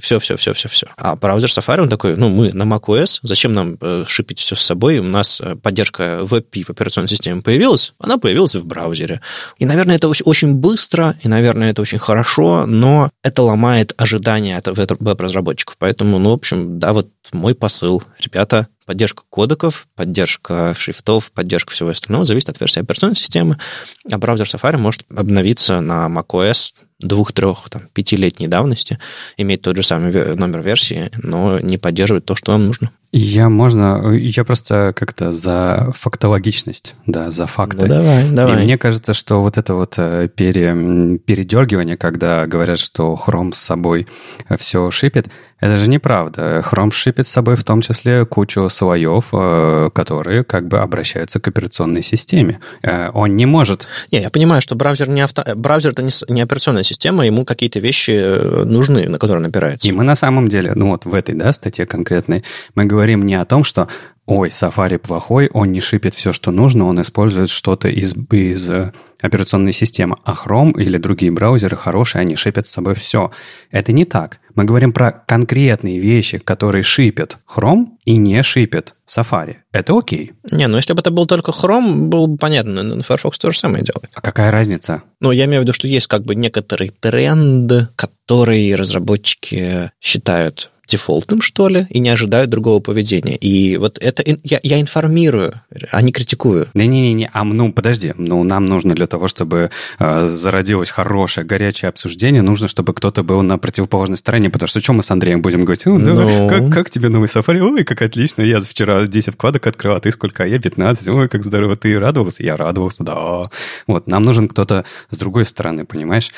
[0.01, 0.87] все-все-все-все-все.
[0.97, 4.61] А браузер Safari, он такой, ну, мы на macOS, зачем нам э, шипить все с
[4.61, 4.97] собой?
[4.97, 9.21] У нас э, поддержка WebP в операционной системе появилась, она появилась в браузере.
[9.59, 14.67] И, наверное, это очень быстро, и, наверное, это очень хорошо, но это ломает ожидания от
[14.67, 15.75] веб-разработчиков.
[15.77, 18.01] Поэтому, ну, в общем, да, вот мой посыл.
[18.19, 23.59] Ребята, Поддержка кодеков, поддержка шрифтов, поддержка всего остального зависит от версии операционной системы.
[24.11, 28.99] А браузер Safari может обновиться на macOS двух, трех, там, пятилетней давности,
[29.37, 32.91] иметь тот же самый номер версии, но не поддерживать то, что вам нужно.
[33.17, 37.83] Я можно, я просто как-то за фактологичность, да, за факты.
[37.83, 38.61] Ну, давай, давай.
[38.61, 43.59] И мне кажется, что вот это вот э, пере, передергивание, когда говорят, что Chrome с
[43.59, 44.07] собой
[44.57, 45.27] все шипит,
[45.61, 46.61] это же неправда.
[46.69, 51.47] Chrome шипит с собой в том числе кучу слоев, э, которые как бы обращаются к
[51.47, 52.59] операционной системе.
[52.83, 53.87] Э, он не может...
[54.11, 55.43] Не, я понимаю, что браузер не, авто...
[55.55, 59.87] браузер это не, не операционная система, ему какие-то вещи нужны, на которые он опирается.
[59.87, 62.43] И мы на самом деле, ну вот в этой да, статье конкретной,
[62.75, 63.89] мы говорим не о том, что
[64.25, 68.91] ой, Safari плохой, он не шипит все, что нужно, он использует что-то из, из э,
[69.21, 73.31] операционной системы, а Chrome или другие браузеры хорошие, они шипят с собой все.
[73.71, 74.39] Это не так.
[74.55, 79.57] Мы говорим про конкретные вещи, которые шипят Chrome и не шипят Safari.
[79.71, 80.33] Это окей.
[80.49, 83.59] Не, ну если бы это был только Chrome, было бы понятно, но Firefox то же
[83.59, 84.09] самое делает.
[84.13, 85.03] А какая разница?
[85.19, 91.41] Ну, я имею в виду, что есть как бы некоторый тренд, который разработчики считают дефолтным,
[91.41, 93.35] что ли, и не ожидают другого поведения.
[93.35, 95.53] И вот это я, я информирую,
[95.91, 96.67] а не критикую.
[96.73, 102.41] Не-не-не, а ну подожди, ну нам нужно для того, чтобы э, зародилось хорошее, горячее обсуждение,
[102.41, 105.85] нужно, чтобы кто-то был на противоположной стороне, потому что что мы с Андреем будем говорить?
[105.85, 106.49] Ну, ну...
[106.49, 107.59] как, как тебе новый Safari?
[107.59, 110.43] Ой, как отлично, я вчера 10 вкладок открыл, а ты сколько?
[110.43, 111.07] А я 15.
[111.07, 112.43] Ой, как здорово, ты радовался?
[112.43, 113.43] Я радовался, да.
[113.87, 116.31] Вот, нам нужен кто-то с другой стороны, понимаешь?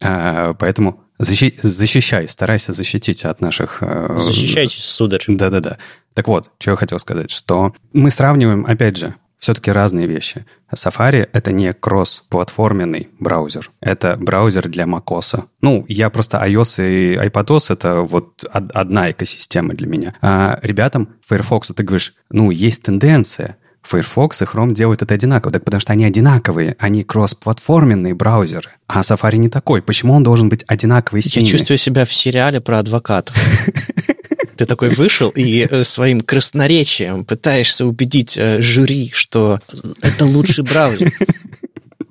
[0.00, 1.58] А, поэтому Защи...
[1.62, 3.78] Защищай, старайся защитить от наших...
[3.80, 5.22] Э, Защищайтесь, сударь.
[5.28, 5.78] Да-да-да.
[6.14, 10.46] Так вот, что я хотел сказать, что мы сравниваем, опять же, все-таки разные вещи.
[10.72, 13.70] Safari— это не кросс-платформенный браузер.
[13.80, 15.44] Это браузер для macOS.
[15.60, 20.14] Ну, я просто iOS и iPadOS— это вот одна экосистема для меня.
[20.22, 25.52] А ребятам Firefox, ты говоришь, ну, есть тенденция, Firefox и Chrome делают это одинаково.
[25.52, 28.70] Так потому что они одинаковые, они кросс-платформенные браузеры.
[28.86, 29.82] А Safari не такой.
[29.82, 33.36] Почему он должен быть одинаковый с Я чувствую себя в сериале про адвокатов.
[34.56, 39.60] Ты такой вышел и э, своим красноречием пытаешься убедить э, жюри, что
[40.02, 41.12] это лучший браузер.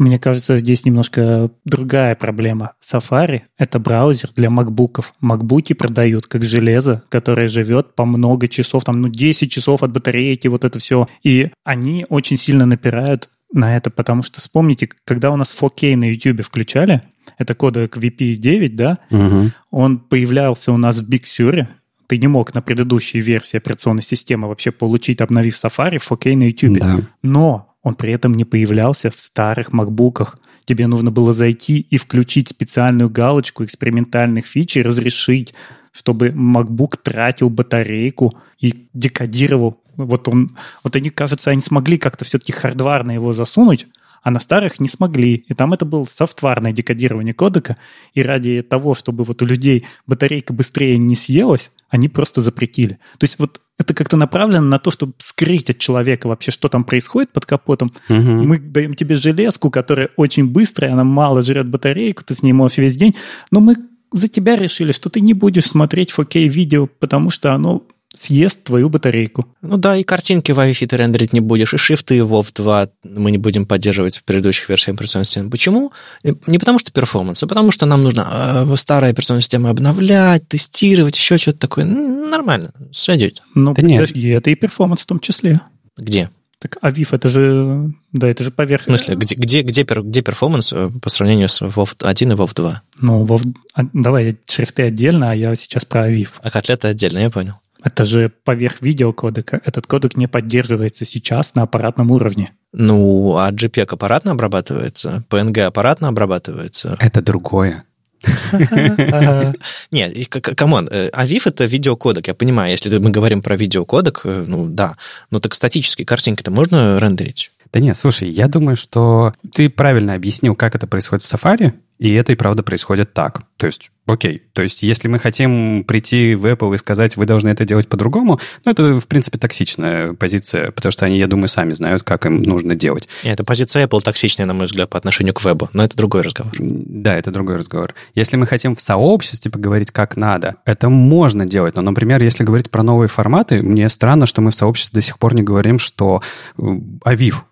[0.02, 2.72] Мне кажется, здесь немножко другая проблема.
[2.84, 5.14] Safari— это браузер для макбуков.
[5.20, 10.48] Макбуки продают как железо, которое живет по много часов, там, ну, 10 часов от батарейки,
[10.48, 11.08] вот это все.
[11.22, 16.06] И они очень сильно напирают на это, потому что вспомните, когда у нас 4K на
[16.06, 17.04] YouTube включали,
[17.38, 19.52] это кодек VP9, да, угу.
[19.70, 21.68] он появлялся у нас в Big Sur,
[22.08, 26.44] ты не мог на предыдущей версии операционной системы вообще получить, обновив Safari в 4K на
[26.46, 26.80] YouTube.
[26.80, 27.02] Да.
[27.22, 30.38] Но он при этом не появлялся в старых макбуках.
[30.66, 35.54] Тебе нужно было зайти и включить специальную галочку экспериментальных фич и разрешить,
[35.92, 39.82] чтобы MacBook тратил батарейку и декодировал.
[39.98, 43.88] Вот он, вот они, кажется, они смогли как-то все-таки хардварно его засунуть,
[44.22, 45.36] а на старых не смогли.
[45.48, 47.78] И там это было софтварное декодирование кодека,
[48.14, 53.00] и ради того, чтобы вот у людей батарейка быстрее не съелась, они просто запретили.
[53.18, 56.84] То есть вот это как-то направлено на то, чтобы скрыть от человека вообще, что там
[56.84, 57.92] происходит под капотом.
[58.10, 58.18] Угу.
[58.18, 62.78] Мы даем тебе железку, которая очень быстрая, она мало жрет батарейку, ты с ней можешь
[62.78, 63.16] весь день,
[63.50, 63.76] но мы
[64.14, 67.84] за тебя решили, что ты не будешь смотреть 4K видео, потому что оно
[68.14, 69.46] съест твою батарейку.
[69.62, 73.32] Ну да, и картинки в Wi-Fi ты рендерить не будешь, и шрифты WOFF 2 мы
[73.32, 75.50] не будем поддерживать в предыдущих версиях операционной системы.
[75.50, 75.92] Почему?
[76.24, 81.18] Не потому что performance, а потому что нам нужно э, старые операционные системы обновлять, тестировать,
[81.18, 81.86] еще что-то такое.
[81.86, 83.42] Нормально, сойдет.
[83.56, 84.16] Ну, да нет.
[84.16, 85.62] И это и performance в том числе.
[85.98, 86.30] Где?
[86.60, 88.84] Так AVIF это же, да, это же поверх.
[88.84, 92.52] В смысле, где, где, где, где performance э, по сравнению с WOFF 1 и WOFF
[92.54, 92.82] 2?
[93.00, 96.34] Ну, WOFF, а, давай, шрифты отдельно, а я сейчас про AVIF.
[96.44, 97.56] А котлеты отдельно, я понял.
[97.84, 99.62] Это же поверх видеокодека.
[99.66, 102.52] Этот кодек не поддерживается сейчас на аппаратном уровне.
[102.74, 106.96] Ну, а JPEG аппаратно обрабатывается, PNG аппаратно обрабатывается.
[107.00, 107.84] Это другое.
[109.92, 114.46] Нет, come on, AVIF э, это видеокодек, я понимаю, если мы говорим про видеокодек, э,
[114.48, 114.96] ну да,
[115.32, 117.52] но так статические картинки-то можно рендерить?
[117.74, 122.14] Да нет, слушай, я думаю, что ты правильно объяснил, как это происходит в Safari, и
[122.16, 123.44] это и правда происходит так.
[123.58, 127.50] То есть, окей, то есть если мы хотим прийти в Apple и сказать, вы должны
[127.50, 131.74] это делать по-другому, ну, это, в принципе, токсичная позиция, потому что они, я думаю, сами
[131.74, 133.08] знают, как им нужно делать.
[133.24, 136.22] Нет, это позиция Apple токсичная, на мой взгляд, по отношению к вебу, но это другой
[136.22, 136.52] разговор.
[136.58, 137.94] Да, это другой разговор.
[138.16, 141.76] Если мы хотим в сообществе поговорить, как надо, это можно делать.
[141.76, 145.20] Но, например, если говорить про новые форматы, мне странно, что мы в сообществе до сих
[145.20, 146.24] пор не говорим, что
[146.58, 146.64] э,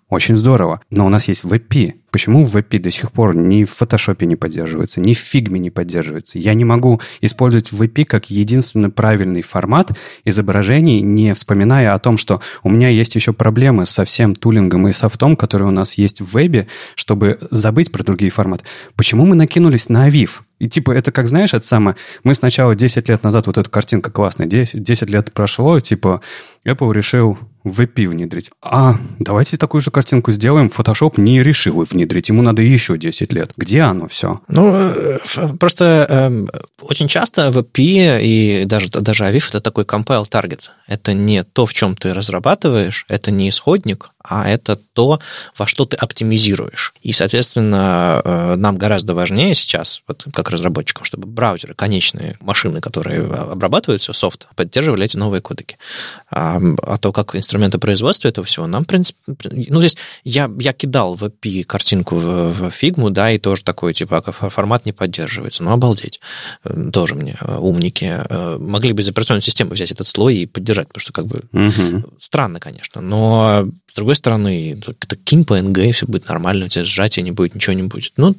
[0.09, 0.81] очень здорово.
[0.89, 1.93] Но у нас есть WebP.
[2.11, 6.39] Почему WebP до сих пор ни в Photoshop не поддерживается, ни в Figma не поддерживается?
[6.39, 9.91] Я не могу использовать WebP как единственный правильный формат
[10.25, 14.91] изображений, не вспоминая о том, что у меня есть еще проблемы со всем тулингом и
[14.91, 18.65] софтом, который у нас есть в вебе, чтобы забыть про другие форматы.
[18.95, 20.41] Почему мы накинулись на Aviv?
[20.59, 21.95] И типа это как, знаешь, это самое...
[22.23, 26.21] Мы сначала 10 лет назад, вот эта картинка классная, 10, 10 лет прошло, типа
[26.67, 28.51] Apple решил VP внедрить.
[28.61, 30.67] А давайте такую же картинку сделаем.
[30.67, 31.98] Photoshop не решил внедрить.
[32.29, 33.51] Ему надо еще 10 лет.
[33.57, 34.41] Где оно все?
[34.47, 35.19] Ну, э,
[35.59, 36.45] просто э,
[36.81, 40.61] очень часто VP и даже, даже AVIF это такой compile target.
[40.87, 45.19] Это не то, в чем ты разрабатываешь, это не исходник, а это то,
[45.57, 46.93] во что ты оптимизируешь.
[47.01, 53.23] И, соответственно, э, нам гораздо важнее сейчас, вот как разработчикам, чтобы браузеры, конечные машины, которые
[53.23, 55.77] обрабатываются, софт, поддерживали эти новые кодеки.
[56.29, 59.19] А, а то, как инструменты производства этого всего, нам, в принципе...
[59.27, 63.63] Ну, то есть я, я кидал в API картинку в, в Figma, да, и тоже
[63.63, 65.63] такой, типа, а формат не поддерживается.
[65.63, 66.19] Ну, обалдеть.
[66.65, 68.19] Э, тоже мне э, умники.
[68.59, 72.13] Могли бы из операционной системы взять этот слой и поддержать, потому что как бы угу.
[72.19, 76.85] странно, конечно, но с другой стороны, это кинь PNG, и все будет нормально, у тебя
[76.85, 78.13] сжатия не будет, ничего не будет.
[78.17, 78.35] Ну,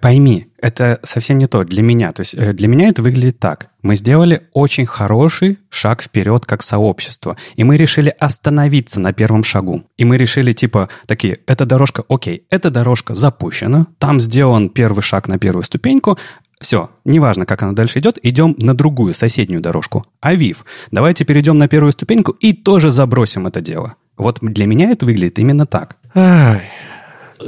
[0.00, 2.12] Пойми, это совсем не то для меня.
[2.12, 3.70] То есть э, для меня это выглядит так.
[3.82, 7.36] Мы сделали очень хороший шаг вперед как сообщество.
[7.56, 9.84] И мы решили остановиться на первом шагу.
[9.96, 15.28] И мы решили, типа, такие, эта дорожка, окей, эта дорожка запущена, там сделан первый шаг
[15.28, 16.18] на первую ступеньку,
[16.60, 20.06] все, неважно, как она дальше идет, идем на другую, соседнюю дорожку.
[20.20, 23.96] Авив, давайте перейдем на первую ступеньку и тоже забросим это дело.
[24.16, 25.96] Вот для меня это выглядит именно так.
[26.14, 26.62] Ай.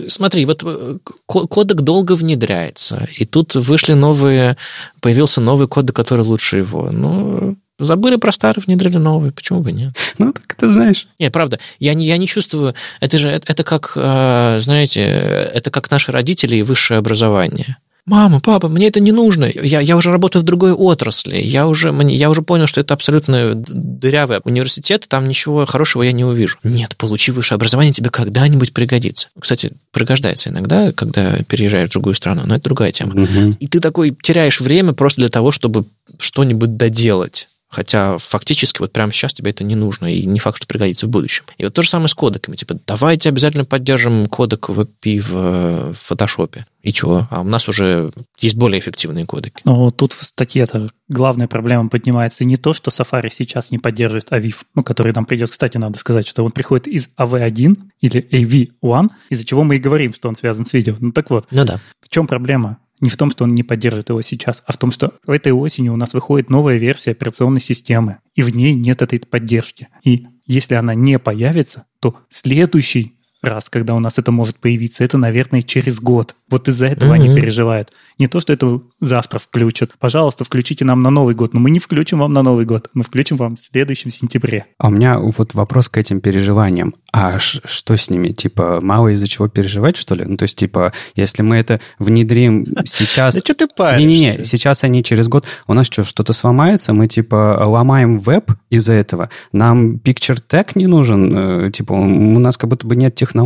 [0.09, 4.59] Смотри, вот э, кодек долго внедряется, и тут вышли новые,
[5.01, 6.91] появился новый кодек, который лучше его.
[6.93, 9.31] Ну, Забыли про старый, внедрили новый.
[9.31, 9.91] Почему бы нет?
[10.19, 11.07] Ну, так ты знаешь.
[11.21, 12.75] Нет, правда, я не, я не чувствую...
[12.99, 17.77] Это же, это, это как, э, знаете, это как наши родители и высшее образование.
[18.09, 19.45] Мама, папа, мне это не нужно.
[19.45, 21.37] Я, я уже работаю в другой отрасли.
[21.37, 26.13] Я уже, мне, я уже понял, что это абсолютно дырявый университет, там ничего хорошего я
[26.13, 26.57] не увижу.
[26.65, 29.29] Нет, получи высшее образование, тебе когда-нибудь пригодится.
[29.39, 33.13] Кстати, пригождается иногда, когда переезжаешь в другую страну, но это другая тема.
[33.15, 33.57] Мгм.
[33.61, 35.85] И ты такой теряешь время просто для того, чтобы
[36.19, 37.49] что-нибудь доделать.
[37.69, 41.11] Хотя фактически вот прямо сейчас тебе это не нужно, и не факт, что пригодится в
[41.11, 41.45] будущем.
[41.59, 42.57] И вот то же самое с кодеками.
[42.57, 46.67] Типа, давайте обязательно поддержим кодек WebP в, в фотошопе.
[46.83, 47.29] И чего?
[47.31, 49.61] А у нас уже есть более эффективные кодеки.
[49.65, 54.57] Но тут в статье-то главная проблема поднимается не то, что Safari сейчас не поддерживает AVIF,
[54.75, 59.45] ну, который нам придет, кстати, надо сказать, что он приходит из AV1 или AV1, из-за
[59.45, 60.95] чего мы и говорим, что он связан с видео.
[60.99, 61.81] Ну так вот, Ну да.
[62.01, 62.79] в чем проблема?
[63.01, 65.93] Не в том, что он не поддерживает его сейчас, а в том, что этой осенью
[65.93, 69.89] у нас выходит новая версия операционной системы, и в ней нет этой поддержки.
[70.03, 73.18] И если она не появится, то следующий
[73.49, 76.35] раз, когда у нас это может появиться, это, наверное, через год.
[76.51, 77.37] Вот из-за этого они Мгм.
[77.37, 77.91] переживают.
[78.19, 79.93] Не то, что это завтра включат.
[79.99, 81.55] Пожалуйста, включите нам на Новый год.
[81.55, 82.91] Но мы не включим вам на Новый год.
[82.95, 84.67] Мы включим вам в следующем сентябре.
[84.79, 86.95] А у меня вот вопрос к этим переживаниям.
[87.13, 88.29] А ш- что с ними?
[88.29, 90.25] Типа, мало из-за чего переживать, что ли?
[90.25, 93.39] Ну, то есть, типа, если мы это внедрим сейчас...
[93.39, 93.67] что ты
[93.99, 95.45] Не-не-не, сейчас они через год...
[95.67, 96.93] У нас что, что-то сломается?
[96.93, 99.31] Мы, типа, ломаем веб из-за этого?
[99.53, 101.67] Нам picture tag не нужен?
[101.67, 103.38] Э, Типа, у нас как будто бы нет технологий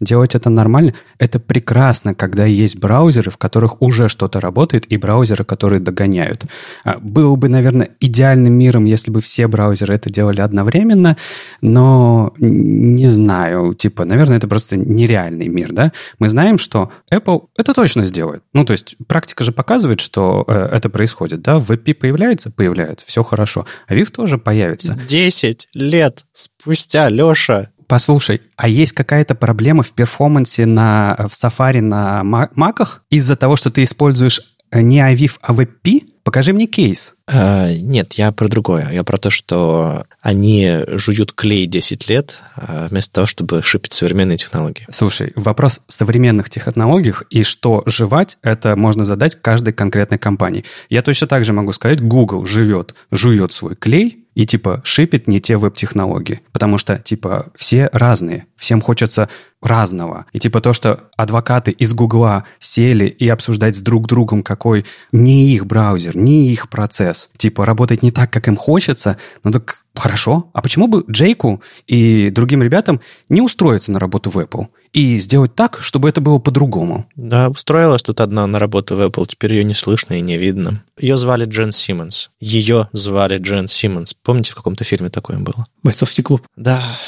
[0.00, 0.94] делать это нормально.
[1.18, 6.44] Это прекрасно, когда есть браузеры, в которых уже что-то работает, и браузеры, которые догоняют.
[6.84, 11.16] А, Был бы, наверное, идеальным миром, если бы все браузеры это делали одновременно,
[11.60, 15.92] но не знаю, типа, наверное, это просто нереальный мир, да?
[16.18, 18.42] Мы знаем, что Apple это точно сделает.
[18.52, 21.58] Ну, то есть практика же показывает, что э, это происходит, да?
[21.58, 22.50] WebP появляется?
[22.50, 23.66] Появляется, все хорошо.
[23.86, 24.98] А Viv тоже появится.
[25.06, 27.70] 10 лет спустя, Леша.
[27.86, 33.56] Послушай, а есть какая-то проблема в перформансе на, в Safari на ма- маках из-за того,
[33.56, 36.14] что ты используешь э, не iViv, а WebP?
[36.24, 37.14] Покажи мне кейс.
[37.28, 38.88] Э, нет, я про другое.
[38.90, 44.38] Я про то, что они жуют клей 10 лет, э, вместо того, чтобы шипить современные
[44.38, 44.86] технологии.
[44.90, 50.64] Слушай, вопрос современных технологиях и что жевать, это можно задать каждой конкретной компании.
[50.88, 55.40] Я точно так же могу сказать, Google живет, жует свой клей и типа шипит не
[55.40, 56.42] те веб-технологии.
[56.52, 59.28] Потому что типа все разные, всем хочется
[59.62, 60.26] разного.
[60.32, 65.54] И типа то, что адвокаты из Гугла сели и обсуждать с друг другом, какой не
[65.54, 70.50] их браузер, не их процесс, типа работать не так, как им хочется, ну так хорошо.
[70.52, 75.54] А почему бы Джейку и другим ребятам не устроиться на работу в Apple и сделать
[75.54, 77.06] так, чтобы это было по-другому?
[77.16, 80.82] Да, устроилась тут одна на работу в Apple, теперь ее не слышно и не видно.
[80.98, 82.30] Ее звали Джен Симмонс.
[82.40, 84.14] Ее звали Джен Симмонс.
[84.14, 85.66] Помните, в каком-то фильме такое было?
[85.82, 86.42] Бойцовский клуб.
[86.56, 86.98] Да.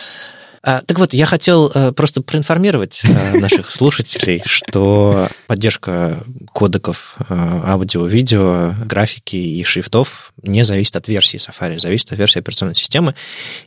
[0.69, 7.25] А, так вот, я хотел э, просто проинформировать э, наших слушателей, что поддержка кодеков э,
[7.29, 13.14] аудио, видео, графики и шрифтов не зависит от версии Safari, зависит от версии операционной системы,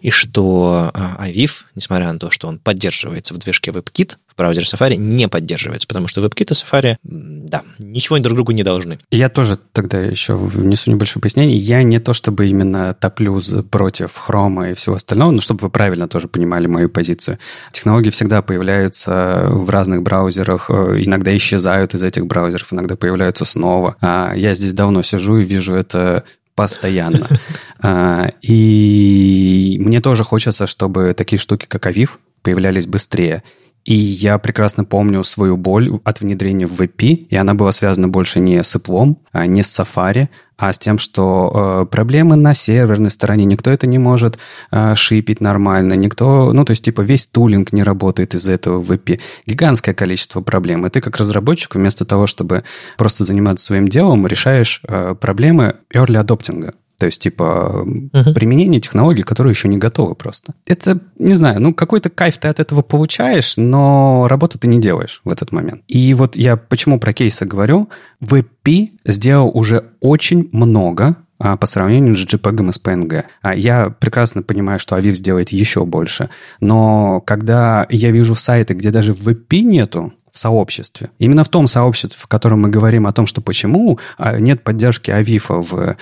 [0.01, 4.95] и что iViv, несмотря на то, что он поддерживается в движке WebKit, в браузере Safari
[4.95, 8.99] не поддерживается, потому что WebKit и Safari, да, ничего друг другу не должны.
[9.11, 11.57] Я тоже тогда еще внесу небольшое пояснение.
[11.57, 16.07] Я не то чтобы именно топлю против хрома и всего остального, но чтобы вы правильно
[16.07, 17.37] тоже понимали мою позицию.
[17.73, 23.97] Технологии всегда появляются в разных браузерах, э, иногда исчезают из этих браузеров, иногда появляются снова.
[23.99, 26.23] А Я здесь давно сижу и вижу это
[26.55, 27.27] постоянно.
[27.81, 33.43] А, И мне тоже хочется, чтобы такие штуки, как Авив, появлялись быстрее.
[33.89, 38.39] И я прекрасно помню свою боль от внедрения в VP, и она была связана больше
[38.39, 40.27] не с Apple, а не с Safari,
[40.57, 44.37] а с тем, что э, проблемы на серверной стороне, никто это не может
[44.69, 48.91] э, шипить нормально, никто, ну, то есть, типа, весь тулинг не работает из-за этого в
[48.91, 49.21] VP.
[49.47, 50.85] Гигантское количество проблем.
[50.85, 52.65] И ты, как разработчик, вместо того, чтобы
[52.95, 56.75] просто заниматься своим делом, решаешь э, проблемы early adopting.
[56.99, 58.33] То есть, типа, Мгм.
[58.35, 60.53] применение технологий, которые еще не готовы просто.
[60.67, 65.21] Это, не знаю, ну, какой-то кайф ты от этого получаешь, но работу ты не делаешь
[65.23, 65.81] в этот момент.
[65.87, 67.89] И вот я почему про кейсы говорю.
[68.21, 73.23] VP сделал уже очень много а, по сравнению с JPEG с PNG.
[73.41, 76.29] А, Я прекрасно понимаю, что Aviv сделает еще больше,
[76.59, 81.09] но когда я вижу сайты, где даже VP нету, в сообществе.
[81.19, 85.11] Именно в том сообществе, в котором мы говорим о том, что почему а, нет поддержки
[85.11, 85.95] Авифа в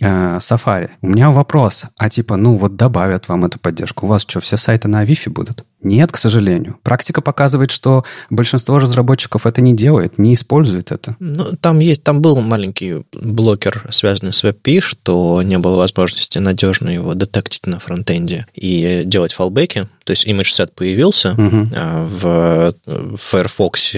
[0.00, 0.90] э, Safari.
[1.02, 4.06] У меня вопрос, а типа, ну вот добавят вам эту поддержку.
[4.06, 5.64] У вас что, все сайты на Авифе будут?
[5.82, 6.78] Нет, к сожалению.
[6.82, 11.16] Практика показывает, что большинство разработчиков это не делает, не использует это.
[11.18, 16.90] Ну, там есть, там был маленький блокер, связанный с WebP, что не было возможности надежно
[16.90, 19.88] его детектить на фронтенде и делать фалбеки.
[20.04, 21.68] То есть image set появился угу.
[21.72, 22.74] в
[23.16, 23.92] Firefox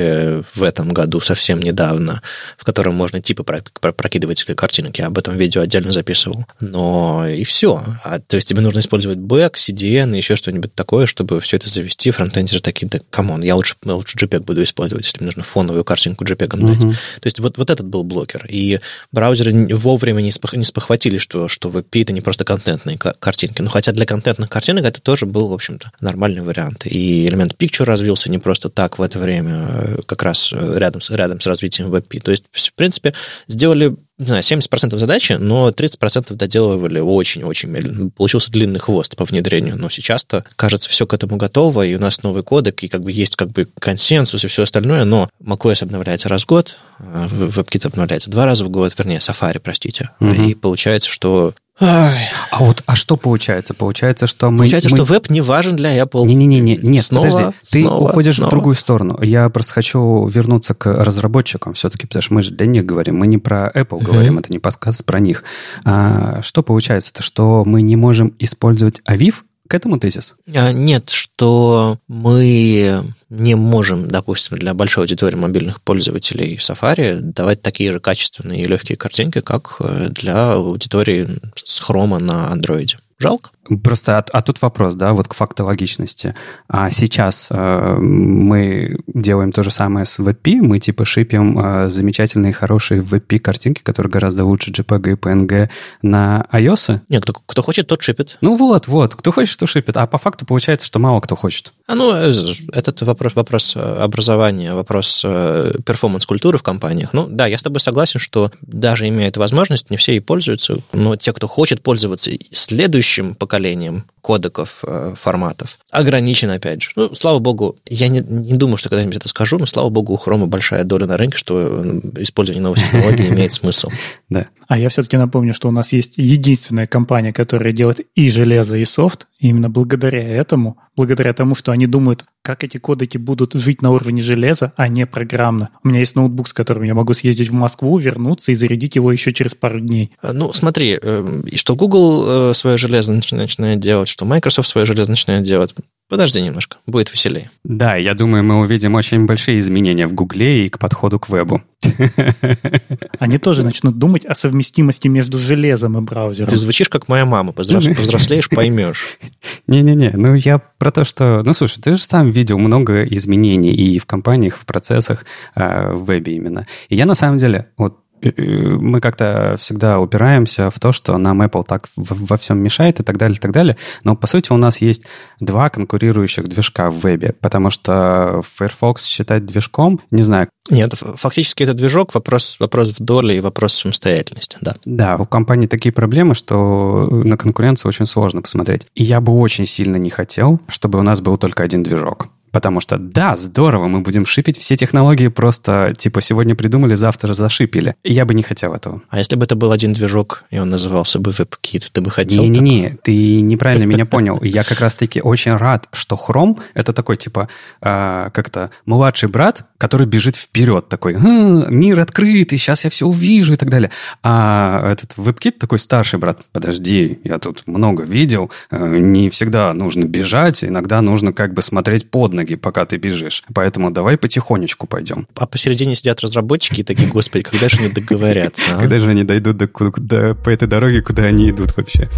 [0.55, 2.21] в этом году совсем недавно,
[2.59, 4.99] в котором можно типы прокидывать картинок.
[4.99, 6.45] Я об этом видео отдельно записывал.
[6.61, 7.83] Но и все.
[8.05, 11.69] А, то есть тебе нужно использовать back, CDN и еще что-нибудь такое, чтобы все это
[11.73, 12.11] завести.
[12.11, 15.85] Фронтендеры такие, да come on, я лучше, лучше JPEG буду использовать, если мне нужно фоновую
[15.85, 16.67] картинку JPEG uh-huh.
[16.67, 16.81] дать.
[16.81, 18.47] То есть вот, вот этот был блокер.
[18.49, 23.63] И браузеры вовремя не, спох, не спохватили, что, что WebP это не просто контентные картинки.
[23.63, 26.87] Но хотя для контентных картинок это тоже был, в общем-то, нормальный вариант.
[26.87, 31.11] И элемент Picture развился не просто так в это время, э, как раз рядом, с
[31.11, 32.21] рядом с развитием WebP.
[32.21, 33.15] То есть, в принципе,
[33.49, 38.11] сделали не знаю, 70% задачи, но 30% доделывали очень-очень медленно.
[38.11, 42.23] Получился длинный хвост по внедрению, но сейчас-то, кажется, все к этому готово, и у нас
[42.23, 46.29] новый кодек, и как бы есть как бы консенсус и все остальное, но macOS обновляется
[46.29, 50.33] раз в год, WebKit обновляется два раза в год, вернее, Safari, простите, угу.
[50.33, 52.29] и получается, что Ай.
[52.51, 53.75] А вот, а что получается?
[53.75, 54.59] Получается, что мы...
[54.59, 54.99] Получается, мы...
[54.99, 56.27] что веб не важен для Apple.
[56.27, 57.59] Не-не-не, нет, снова, подожди.
[57.71, 58.49] Ты снова, уходишь снова.
[58.49, 59.19] в другую сторону.
[59.23, 63.17] Я просто хочу вернуться к разработчикам все-таки, потому что мы же для них говорим.
[63.17, 64.05] Мы не про Apple uh-huh.
[64.05, 65.45] говорим, это не подкаст про них.
[65.85, 67.23] А, что получается-то?
[67.23, 69.37] Что мы не можем использовать Aviv
[69.73, 70.35] к этому тезис?
[70.55, 77.91] А, нет, что мы не можем, допустим, для большой аудитории мобильных пользователей Safari давать такие
[77.91, 81.27] же качественные и легкие картинки, как э, для аудитории
[81.65, 82.99] с хрома на Android.
[83.23, 83.51] Жалко.
[83.85, 86.35] Просто, а, а тут вопрос, да, вот к фактологичности.
[86.69, 92.53] А сейчас э, мы делаем то же самое с WebP, мы типа шипим э, замечательные,
[92.53, 95.71] хорошие WebP картинки, которые гораздо лучше JPEG и PNG
[96.03, 97.03] на iOS.
[97.09, 98.39] Нет, кто, кто хочет, тот шипит.
[98.41, 99.97] Ну вот, вот, кто хочет, то шипит.
[99.97, 101.73] А по факту получается, что мало кто хочет.
[101.93, 102.33] А ну, э,
[102.73, 107.11] этот вопрос, вопрос э, образования, вопрос э, перформанс-культуры в компаниях.
[107.13, 110.79] Ну да, я с тобой согласен, что даже имея эту возможность, не все ей пользуются,
[110.95, 115.79] но те, кто хочет пользоваться следующим поколением кодеков, э, форматов.
[115.91, 116.91] Ограничен, опять же.
[116.95, 120.17] Ну, слава богу, я не, не думаю, что когда-нибудь это скажу, но, слава богу, у
[120.17, 123.91] Хрома большая доля на рынке, что э, использование новых технологий имеет смысл.
[124.31, 124.47] Да.
[124.69, 128.85] А я все-таки напомню, что у нас есть единственная компания, которая делает и железо, и
[128.85, 129.27] софт.
[129.39, 133.91] И именно благодаря этому, благодаря тому, что они думают, как эти кодеки будут жить на
[133.91, 135.71] уровне железа, а не программно.
[135.83, 139.11] У меня есть ноутбук, с которым я могу съездить в Москву, вернуться и зарядить его
[139.11, 140.13] еще через пару дней.
[140.23, 145.75] Ну, смотри, э, что Google свое железо начинает делать, что Microsoft свое железо начинает делать.
[146.09, 147.51] Подожди немножко, будет веселее.
[147.65, 151.63] Да, я думаю, мы увидим очень большие изменения в Гугле и к подходу к вебу.
[153.19, 156.51] Они тоже начнут думать о совместимости между железом и браузером.
[156.51, 159.19] Ты звучишь как моя мама, повзрослеешь, поймешь.
[159.67, 161.43] Не-не-не, ну я про то, что...
[161.45, 166.05] Ну, слушай, ты же сам видел много изменений и в компаниях, в процессах, а, в
[166.05, 166.67] вебе именно.
[166.91, 171.65] И я на самом деле, вот мы как-то всегда упираемся в то, что нам Apple
[171.67, 173.77] так во всем мешает и так далее, и так далее.
[174.05, 175.05] Но, по сути, у нас есть
[175.41, 180.49] два конкурирующих движка в вебе, потому что Firefox считать движком, не знаю.
[180.71, 184.77] Нет, фактически это движок, вопрос, вопрос в доле и вопрос самостоятельности, да.
[184.85, 188.87] Да, у компании такие проблемы, что на конкуренцию очень сложно посмотреть.
[188.95, 192.29] И я бы очень сильно не хотел, чтобы у нас был только один движок.
[192.53, 197.97] Потому что, да, здорово, мы будем шипить все технологии просто, типа, сегодня придумали, завтра зашипили.
[198.05, 199.03] Я бы не хотел этого.
[199.09, 202.43] А если бы это был один движок, и он назывался бы WebKit, ты бы хотел
[202.43, 204.39] Не-не-не, ты неправильно меня понял.
[204.43, 207.49] Я как раз-таки очень рад, что Chrome— это такой, типа,
[207.81, 213.57] э, как-то младший брат, который бежит вперед, такой, мир открытый, сейчас я все увижу и
[213.57, 213.91] так далее.
[214.23, 220.05] А этот WebKit такой старший брат, подожди, я тут много видел, э, не всегда нужно
[220.05, 223.45] бежать, иногда нужно как бы смотреть под ноги ноги, пока ты бежишь.
[223.55, 225.27] Поэтому давай потихонечку пойдем.
[225.37, 228.77] А посередине сидят разработчики и такие, господи, когда же они договорятся?
[228.77, 228.81] А?
[228.81, 232.09] Когда же они дойдут до, куда, по этой дороге, куда они идут вообще?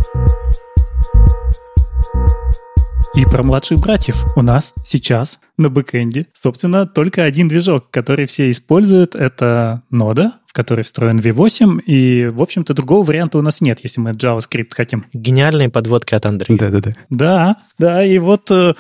[3.15, 8.51] И про младших братьев у нас сейчас на бэкэнде, собственно, только один движок, который все
[8.51, 9.15] используют.
[9.15, 14.01] Это нода, в которой встроен V8, и, в общем-то, другого варианта у нас нет, если
[14.01, 15.05] мы JavaScript хотим.
[15.13, 16.57] Гениальные подводки от Андрея.
[16.57, 16.93] Да-да-да.
[17.11, 18.75] Да, да, и вот э,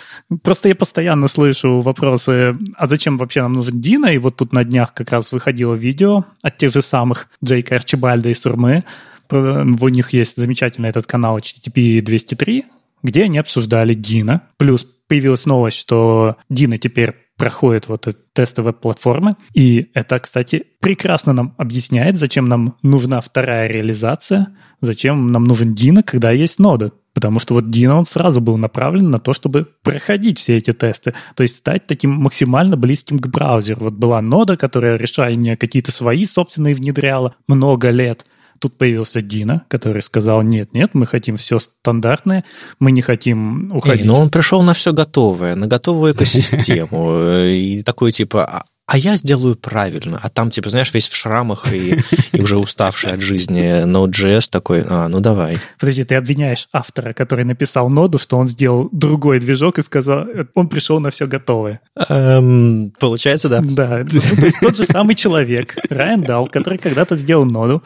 [0.44, 4.06] просто я постоянно слышу вопросы, а зачем вообще нам нужен Дина?
[4.06, 8.28] И вот тут на днях как раз выходило видео от тех же самых Джейка Арчибальда
[8.28, 8.84] и Сурмы,
[9.30, 12.66] у них есть замечательный этот канал HTTP 203,
[13.02, 14.42] где они обсуждали Дина.
[14.58, 19.36] Плюс появилась новость, что Дина теперь проходит вот эти тесты веб-платформы.
[19.54, 24.48] И это, кстати, прекрасно нам объясняет, зачем нам нужна вторая реализация,
[24.80, 26.92] зачем нам нужен Dino, когда есть нода.
[27.14, 31.14] Потому что вот Dino, он сразу был направлен на то, чтобы проходить все эти тесты.
[31.36, 33.82] То есть стать таким максимально близким к браузеру.
[33.84, 38.26] Вот была нода, которая решения какие-то свои собственные внедряла много лет.
[38.58, 42.44] Тут появился Дина, который сказал, нет, нет, мы хотим все стандартное,
[42.78, 44.02] мы не хотим уходить.
[44.02, 47.34] Эй, но он пришел на все готовое, на готовую экосистему.
[47.44, 50.20] И такой типа, «А, а я сделаю правильно.
[50.22, 52.00] А там, типа, знаешь, весь в шрамах и,
[52.32, 55.58] и уже уставший от жизни Node.js такой, а, ну давай.
[55.80, 60.68] Подожди, ты обвиняешь автора, который написал ноду, что он сделал другой движок и сказал, он
[60.68, 61.80] пришел на все готовое.
[62.08, 63.62] Эм, получается, да.
[63.62, 67.82] Да, ну, то есть тот же самый человек, Райан Дал, который когда-то сделал ноду,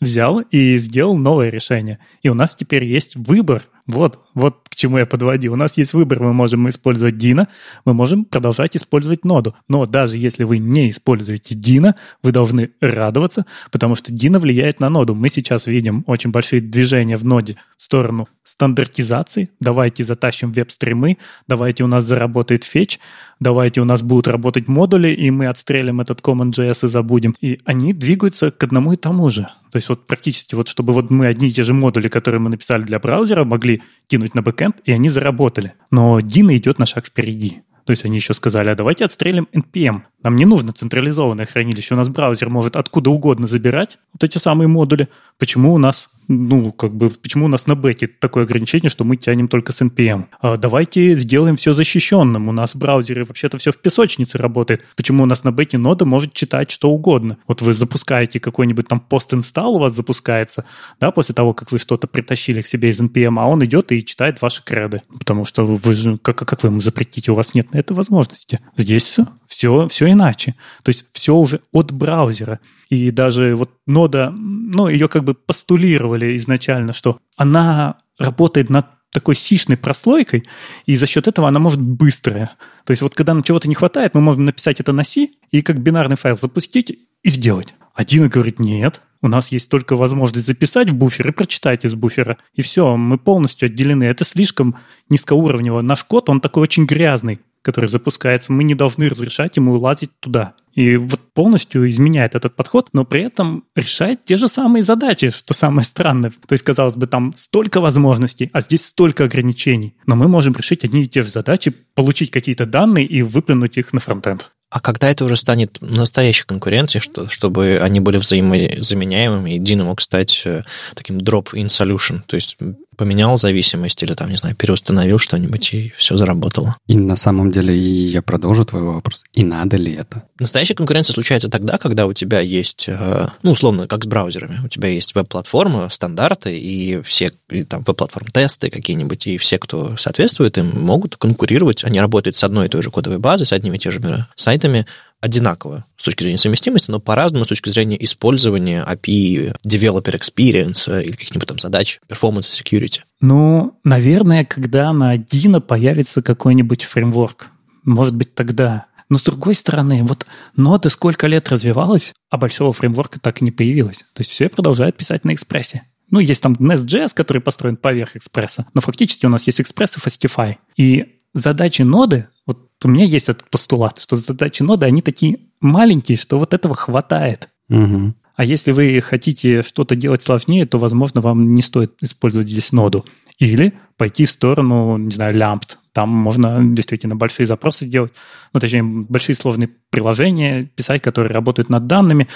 [0.00, 1.98] взял и сделал новое решение.
[2.22, 3.64] И у нас теперь есть выбор.
[3.90, 5.52] Вот, вот к чему я подводил.
[5.52, 6.20] У нас есть выбор.
[6.20, 7.48] Мы можем использовать Dino,
[7.84, 9.54] мы можем продолжать использовать ноду.
[9.68, 14.88] Но даже если вы не используете Dino, вы должны радоваться, потому что Dino влияет на
[14.88, 15.14] ноду.
[15.14, 19.50] Мы сейчас видим очень большие движения в ноде в сторону стандартизации.
[19.60, 21.18] Давайте затащим веб-стримы,
[21.48, 22.98] давайте у нас заработает фетч,
[23.40, 27.36] давайте у нас будут работать модули, и мы отстрелим этот CommonJS и забудем.
[27.40, 29.48] И они двигаются к одному и тому же.
[29.70, 32.50] То есть вот практически вот чтобы вот мы одни и те же модули, которые мы
[32.50, 35.74] написали для браузера, могли кинуть на бэкэнд, и они заработали.
[35.90, 37.62] Но Dino идет на шаг впереди.
[37.84, 40.02] То есть они еще сказали, а давайте отстрелим NPM.
[40.22, 41.94] Нам не нужно централизованное хранилище.
[41.94, 45.08] У нас браузер может откуда угодно забирать вот эти самые модули.
[45.38, 49.16] Почему у нас ну, как бы, почему у нас на бете такое ограничение, что мы
[49.16, 50.26] тянем только с NPM?
[50.40, 52.48] А давайте сделаем все защищенным.
[52.48, 54.84] У нас в браузере вообще-то все в песочнице работает.
[54.94, 57.38] Почему у нас на бете нода может читать что угодно?
[57.48, 60.64] Вот вы запускаете какой-нибудь там пост-инсталл у вас запускается,
[61.00, 64.04] да, после того, как вы что-то притащили к себе из NPM, а он идет и
[64.04, 65.02] читает ваши креды.
[65.18, 67.32] Потому что вы же, как, как вы ему запретите?
[67.32, 68.60] У вас нет на это возможности.
[68.76, 70.54] Здесь все, все, все иначе.
[70.84, 72.60] То есть все уже от браузера.
[72.90, 79.34] И даже вот нода, ну, ее как бы постулировали изначально, что она работает над такой
[79.34, 80.44] сишной прослойкой,
[80.86, 82.52] и за счет этого она может быстрая.
[82.84, 85.62] То есть вот когда нам чего-то не хватает, мы можем написать это на C и
[85.62, 87.74] как бинарный файл запустить и сделать.
[87.92, 92.38] Один говорит, нет, у нас есть только возможность записать в буфер и прочитать из буфера.
[92.54, 94.04] И все, мы полностью отделены.
[94.04, 94.76] Это слишком
[95.08, 95.82] низкоуровнево.
[95.82, 100.54] Наш код, он такой очень грязный который запускается, мы не должны разрешать ему лазить туда.
[100.74, 105.52] И вот полностью изменяет этот подход, но при этом решает те же самые задачи, что
[105.52, 106.30] самое странное.
[106.30, 109.94] То есть, казалось бы, там столько возможностей, а здесь столько ограничений.
[110.06, 113.92] Но мы можем решить одни и те же задачи, получить какие-то данные и выплюнуть их
[113.92, 114.50] на фронтенд.
[114.70, 120.00] А когда это уже станет настоящей конкуренцией, что, чтобы они были взаимозаменяемыми, и Dino мог
[120.00, 120.62] стать э,
[120.94, 122.56] таким drop-in solution, то есть
[123.00, 126.76] поменял зависимость или там, не знаю, переустановил что-нибудь, и все заработало.
[126.86, 129.24] И на самом деле я продолжу твой вопрос.
[129.32, 130.24] И надо ли это?
[130.38, 134.68] Настоящая конкуренция случается тогда, когда у тебя есть, э, ну, условно, как с браузерами, у
[134.68, 140.58] тебя есть веб-платформа, стандарты, и все и, там веб-платформ тесты какие-нибудь, и все, кто соответствует
[140.58, 141.84] им, могут конкурировать.
[141.84, 144.84] Они работают с одной и той же кодовой базой, с одними и теми же сайтами,
[145.20, 151.12] одинаково с точки зрения совместимости, но по-разному с точки зрения использования API, developer experience или
[151.12, 153.00] каких-нибудь там задач, performance security.
[153.20, 157.48] Ну, наверное, когда на Dino появится какой-нибудь фреймворк.
[157.84, 158.86] Может быть, тогда.
[159.08, 163.50] Но с другой стороны, вот нода сколько лет развивалась, а большого фреймворка так и не
[163.50, 164.04] появилось.
[164.14, 165.82] То есть все продолжают писать на экспрессе.
[166.10, 170.00] Ну, есть там Nest.js, который построен поверх экспресса, но фактически у нас есть экспресс и
[170.00, 170.56] Fastify.
[170.76, 176.16] И задачи ноды, вот у меня есть этот постулат, что задачи ноды, они такие маленькие,
[176.16, 177.48] что вот этого хватает.
[177.68, 178.14] Угу.
[178.36, 183.04] А если вы хотите что-то делать сложнее, то, возможно, вам не стоит использовать здесь ноду.
[183.38, 185.78] Или пойти в сторону, не знаю, лямпт.
[185.92, 188.12] Там можно действительно большие запросы делать,
[188.54, 192.28] ну, точнее, большие сложные приложения писать, которые работают над данными,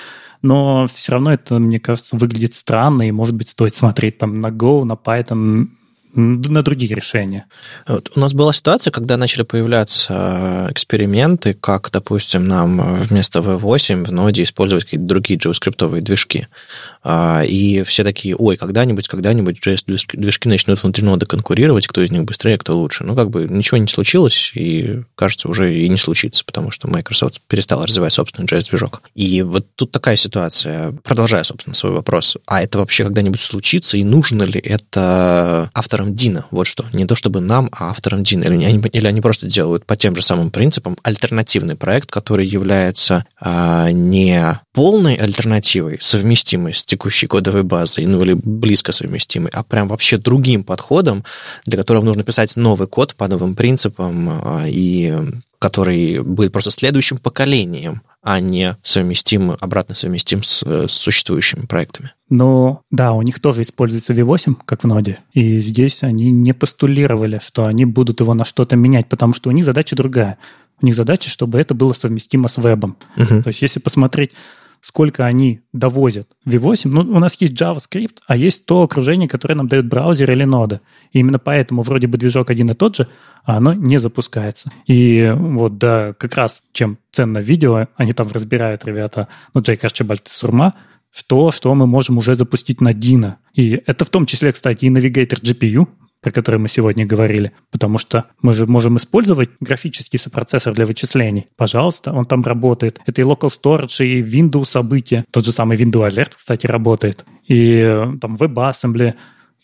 [0.43, 4.49] но все равно это, мне кажется, выглядит странно, и, может быть, стоит смотреть там на
[4.49, 5.69] Go, на Python,
[6.15, 7.47] на другие решения.
[7.87, 8.13] Вот.
[8.15, 14.45] У нас была ситуация, когда начали появляться эксперименты, как, допустим, нам вместо V8 в ноде
[14.45, 16.47] использовать какие-то другие JavaScript движки.
[17.03, 22.25] А, и все такие, ой, когда-нибудь, когда-нибудь JS-движки начнут внутри ноды конкурировать, кто из них
[22.25, 23.05] быстрее, кто лучше.
[23.05, 27.41] Ну, как бы ничего не случилось, и, кажется, уже и не случится, потому что Microsoft
[27.47, 29.03] перестал развивать собственный JS-движок.
[29.15, 34.05] И вот тут такая ситуация, продолжая, собственно, свой вопрос, а это вообще когда-нибудь случится, и
[34.05, 36.45] нужно ли это авторам авторам Дина.
[36.51, 36.85] Вот что.
[36.93, 38.45] Не то чтобы нам, а авторам Дина.
[38.45, 43.25] Или они, или они просто делают по тем же самым принципам альтернативный проект, который является
[43.41, 49.89] а, не полной альтернативой, совместимой с текущей кодовой базой, ну или близко совместимой, а прям
[49.89, 51.25] вообще другим подходом,
[51.67, 55.17] для которого нужно писать новый код по новым принципам а, и
[55.65, 62.13] который будет просто следующим поколением, а не совместим, обратно совместим с, с существующими проектами.
[62.29, 67.41] Ну, да, у них тоже используется V8, как в ноде, и здесь они не постулировали,
[67.43, 70.37] что они будут его на что-то менять, потому что у них задача другая.
[70.83, 72.99] У них задача, чтобы это было совместимо с вебом.
[73.17, 73.43] Uh-huh.
[73.43, 74.33] То есть если посмотреть
[74.85, 76.89] сколько они довозят V8.
[76.89, 80.83] Ну, у нас есть JavaScript, а есть то окружение, которое нам дает браузер или нода.
[81.13, 83.09] И именно поэтому вроде бы движок один и тот же,
[83.45, 84.71] а оно не запускается.
[84.87, 90.29] И вот, да, как раз чем ценно видео, они там разбирают, ребята, ну, Джейк Арчибальд
[90.29, 90.75] Сурма,
[91.11, 93.37] что, что мы можем уже запустить на Dino.
[93.55, 95.89] И это в том числе, кстати, и Navigator GPU,
[96.25, 101.49] про который мы сегодня говорили, потому что мы же можем использовать графический сопроцессор для вычислений.
[101.55, 102.99] Пожалуйста, он там работает.
[103.05, 105.27] Это и Local Storage, и Windows события.
[105.31, 107.27] Тот же самый Windows Alert, кстати, работает.
[107.47, 109.13] И э, там WebAssembly,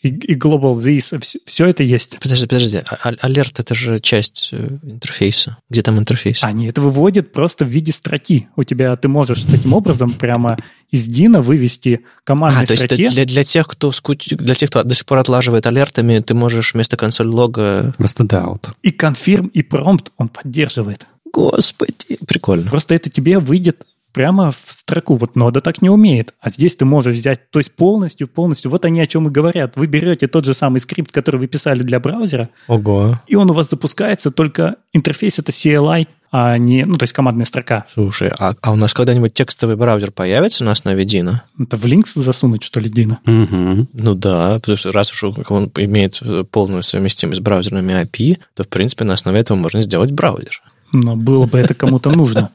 [0.01, 2.17] и, и Global This, все, все это есть.
[2.19, 5.57] Подожди, подожди, а, а, алерт это же часть э, интерфейса.
[5.69, 6.43] Где там интерфейс?
[6.43, 8.47] Они это выводят просто в виде строки.
[8.55, 10.57] У тебя ты можешь таким образом прямо
[10.89, 13.03] из Дина вывести командной а, то строке.
[13.03, 14.27] есть для, для, тех, кто скуч...
[14.29, 17.93] для тех, кто до сих пор отлаживает алертами, ты можешь вместо консоль лога...
[17.97, 18.69] Вместо out.
[18.81, 21.05] И конфирм, и промпт он поддерживает.
[21.31, 22.69] Господи, прикольно.
[22.69, 25.15] Просто это тебе выйдет прямо в строку.
[25.15, 26.33] Вот нода так не умеет.
[26.39, 29.75] А здесь ты можешь взять, то есть полностью, полностью, вот они о чем и говорят.
[29.75, 33.19] Вы берете тот же самый скрипт, который вы писали для браузера, Ого.
[33.27, 37.45] и он у вас запускается, только интерфейс это CLI, а не, ну, то есть командная
[37.45, 37.85] строка.
[37.93, 41.43] Слушай, а, а у нас когда-нибудь текстовый браузер появится на основе Дина?
[41.59, 43.19] Это в Linux засунуть, что ли, Дина?
[43.25, 43.87] Угу.
[43.93, 46.21] Ну да, потому что раз уж он имеет
[46.51, 50.61] полную совместимость с браузерными API, то, в принципе, на основе этого можно сделать браузер.
[50.93, 52.51] Но было бы это кому-то нужно.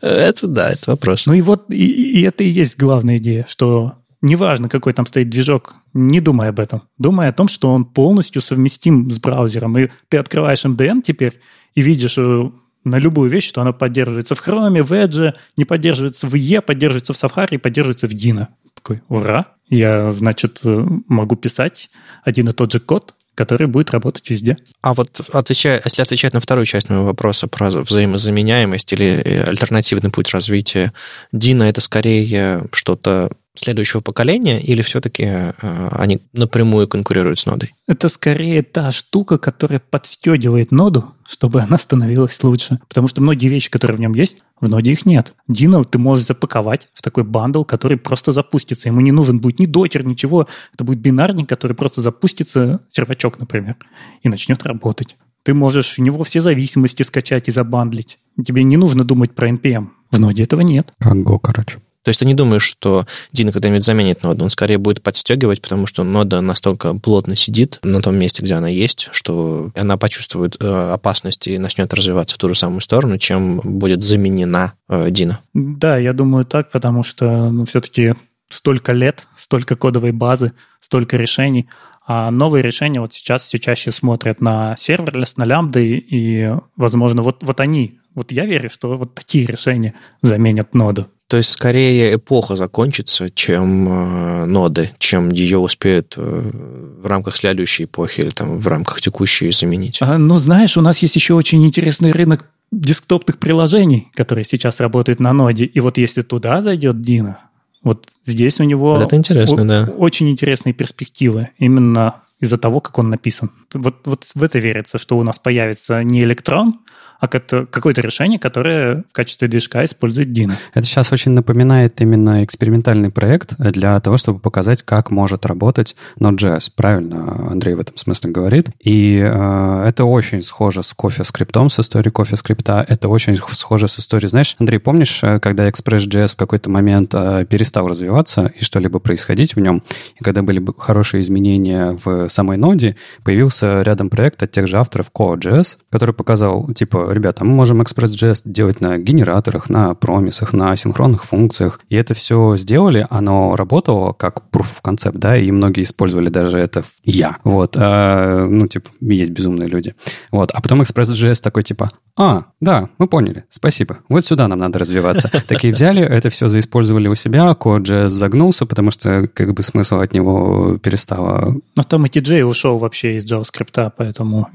[0.00, 1.26] Это да, это вопрос.
[1.26, 5.30] Ну и вот, и, и это и есть главная идея, что неважно, какой там стоит
[5.30, 6.82] движок, не думай об этом.
[6.98, 9.76] Думай о том, что он полностью совместим с браузером.
[9.78, 11.40] И ты открываешь MDN теперь
[11.74, 12.50] и видишь э,
[12.84, 17.12] на любую вещь, что она поддерживается в Chrome, в Edge, не поддерживается в E, поддерживается
[17.12, 18.48] в Safari, поддерживается в Dino.
[18.74, 19.46] Такой, ура!
[19.68, 21.90] Я, значит, э, могу писать
[22.24, 24.56] один и тот же код, который будет работать везде.
[24.82, 30.10] А вот отвечая, если отвечать на вторую часть моего вопроса про взаимозаменяемость или э, альтернативный
[30.10, 30.92] путь развития,
[31.30, 35.52] Дина это скорее что-то следующего поколения, или все-таки э,
[35.92, 37.74] они напрямую конкурируют с нодой?
[37.86, 42.80] Это скорее та штука, которая подстегивает ноду, чтобы она становилась лучше.
[42.88, 45.34] Потому что многие вещи, которые в нем есть, в ноде их нет.
[45.46, 48.88] Дина ты можешь запаковать в такой бандл, который просто запустится.
[48.88, 50.48] Ему не нужен будет ни докер, ничего.
[50.72, 53.76] Это будет бинарник, который просто запустится, сервачок, например,
[54.22, 55.16] и начнет работать.
[55.42, 58.18] Ты можешь в него все зависимости скачать и забандлить.
[58.42, 59.88] Тебе не нужно думать про NPM.
[60.10, 60.92] В ноде этого нет.
[60.98, 61.78] Как Go, короче.
[62.08, 63.04] То есть ты не думаешь, что
[63.34, 68.00] Deno когда-нибудь заменит ноду, он скорее будет подстегивать, потому что нода настолько плотно сидит на
[68.00, 72.48] том месте, где она есть, что она почувствует э, опасность и начнет развиваться в ту
[72.48, 75.40] же самую сторону, чем будет заменена э, Deno.
[75.52, 78.14] Да, я думаю так, потому что ну, все-таки
[78.48, 81.68] столько лет, столько кодовой базы, столько решений,
[82.06, 87.42] а новые решения вот сейчас все чаще смотрят на serverless, на лямбды, и, возможно, вот,
[87.42, 91.06] вот они, вот я верю, что вот такие решения заменят ноду.
[91.28, 97.84] То есть скорее эпоха закончится, чем э, ноды, чем ее успеют э, в рамках следующей
[97.84, 99.98] эпохи или там в рамках текущей заменить.
[100.00, 105.20] А, ну, знаешь, у нас есть еще очень интересный рынок десктопных приложений, которые сейчас работают
[105.20, 105.66] на ноде.
[105.66, 107.38] И вот если туда зайдет Дина,
[107.82, 109.92] вот здесь у него вот это интересно, о- да.
[109.92, 111.50] очень интересные перспективы.
[111.58, 113.50] Именно из-за того, как он написан.
[113.74, 116.80] Вот, вот в это верится, что у нас появится не электрон,
[117.18, 120.52] а какое-то решение, которое в качестве движка использует Dino.
[120.74, 126.70] Это сейчас очень напоминает именно экспериментальный проект для того, чтобы показать, как может работать Node.js.
[126.76, 128.70] Правильно Андрей в этом смысле говорит.
[128.78, 132.84] И э, это очень схоже с кофе скриптом, с историей кофе скрипта.
[132.86, 134.28] Это очень схоже с историей.
[134.28, 139.56] Знаешь, Андрей, помнишь, э, когда Express.js в какой-то момент э, перестал развиваться и что-либо происходить
[139.56, 139.82] в нем,
[140.14, 145.10] и когда были хорошие изменения в самой ноде, появился рядом проект от тех же авторов
[145.12, 151.24] Core.js, который показал, типа, ребята, мы можем Express.js делать на генераторах, на промисах, на синхронных
[151.24, 151.80] функциях.
[151.88, 156.58] И это все сделали, оно работало как proof of concept, да, и многие использовали даже
[156.58, 157.38] это я.
[157.44, 159.94] Вот, а, ну, типа, есть безумные люди.
[160.32, 164.78] Вот, а потом Express.js такой, типа, а, да, мы поняли, спасибо, вот сюда нам надо
[164.78, 165.30] развиваться.
[165.46, 170.12] Такие взяли, это все заиспользовали у себя, Code.js загнулся, потому что, как бы, смысл от
[170.14, 171.56] него перестало.
[171.76, 174.48] Но там и TJ ушел вообще из JavaScript, поэтому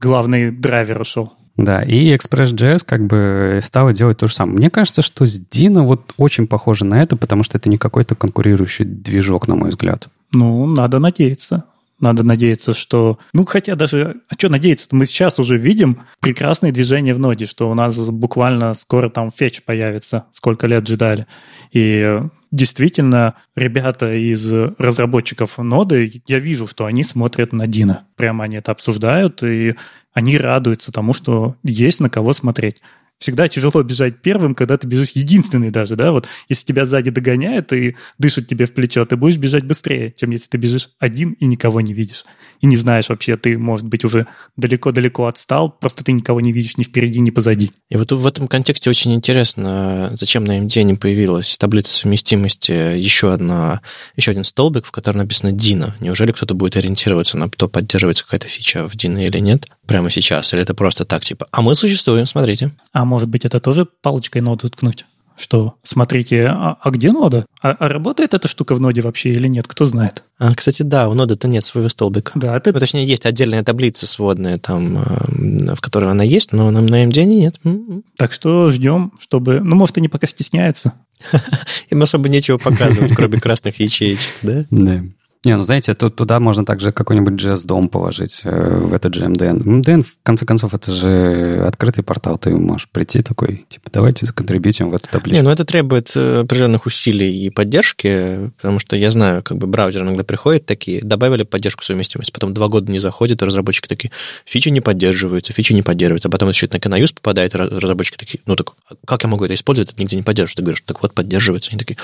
[0.00, 1.32] главный драйвер ушел.
[1.58, 4.56] Да, и Express.js как бы стала делать то же самое.
[4.56, 8.14] Мне кажется, что с Dino вот очень похоже на это, потому что это не какой-то
[8.14, 10.08] конкурирующий движок, на мой взгляд.
[10.32, 11.64] Ну, надо надеяться.
[12.00, 13.18] Надо надеяться, что...
[13.32, 14.20] Ну, хотя даже...
[14.28, 14.86] А что надеяться?
[14.92, 19.62] Мы сейчас уже видим прекрасные движения в ноде, что у нас буквально скоро там фетч
[19.62, 21.26] появится, сколько лет ждали.
[21.72, 22.20] И
[22.52, 28.06] действительно, ребята из разработчиков ноды, я вижу, что они смотрят на Дина.
[28.16, 29.74] Прямо они это обсуждают, и
[30.12, 32.80] они радуются тому, что есть на кого смотреть
[33.18, 37.72] всегда тяжело бежать первым, когда ты бежишь единственный даже, да, вот если тебя сзади догоняет
[37.72, 41.46] и дышит тебе в плечо, ты будешь бежать быстрее, чем если ты бежишь один и
[41.46, 42.24] никого не видишь.
[42.60, 44.26] И не знаешь вообще, ты, может быть, уже
[44.56, 47.72] далеко-далеко отстал, просто ты никого не видишь ни впереди, ни позади.
[47.88, 53.32] И вот в этом контексте очень интересно, зачем на AMD не появилась таблица совместимости еще,
[53.32, 53.80] одна,
[54.16, 55.92] еще один столбик, в котором написано Dino.
[56.00, 60.52] Неужели кто-то будет ориентироваться на то, поддерживается какая-то фича в Dino или нет прямо сейчас?
[60.52, 62.72] Или это просто так, типа, а мы существуем, смотрите.
[62.92, 65.06] А может быть, это тоже палочкой ноду ткнуть?
[65.38, 67.46] Что, смотрите, а, а где нода?
[67.62, 69.68] А, а работает эта штука в ноде вообще или нет?
[69.68, 70.24] Кто знает?
[70.36, 72.32] А, кстати, да, у ноды-то нет своего столбика.
[72.34, 72.72] Да, это...
[72.72, 77.04] ну, точнее, есть отдельная таблица сводная, там, э, в которой она есть, но нам на
[77.04, 77.54] AMD нет.
[77.62, 78.02] М-м.
[78.16, 79.60] Так что ждем, чтобы...
[79.60, 80.94] Ну, может, они пока стесняются.
[81.90, 84.64] Им особо нечего показывать, кроме красных ячеечек, да?
[84.72, 85.04] Да.
[85.44, 89.62] Не, ну знаете, тут, туда можно также какой-нибудь JS-дом положить э, в этот же MDN.
[89.62, 94.90] MDN, в конце концов, это же открытый портал, ты можешь прийти такой, типа, давайте законтрибьютим
[94.90, 95.36] в эту таблицу.
[95.36, 99.68] Не, ну это требует э, определенных усилий и поддержки, потому что я знаю, как бы
[99.68, 104.10] браузеры иногда приходят такие, добавили поддержку совместимости, потом два года не заходит, разработчики такие,
[104.44, 108.56] фичи не поддерживаются, фичи не поддерживаются, а потом еще на Canayus попадает, разработчики такие, ну
[108.56, 108.72] так,
[109.06, 110.56] как я могу это использовать, это нигде не поддерживается.
[110.56, 111.70] Ты говоришь, так вот, поддерживается.
[111.70, 111.96] Они такие,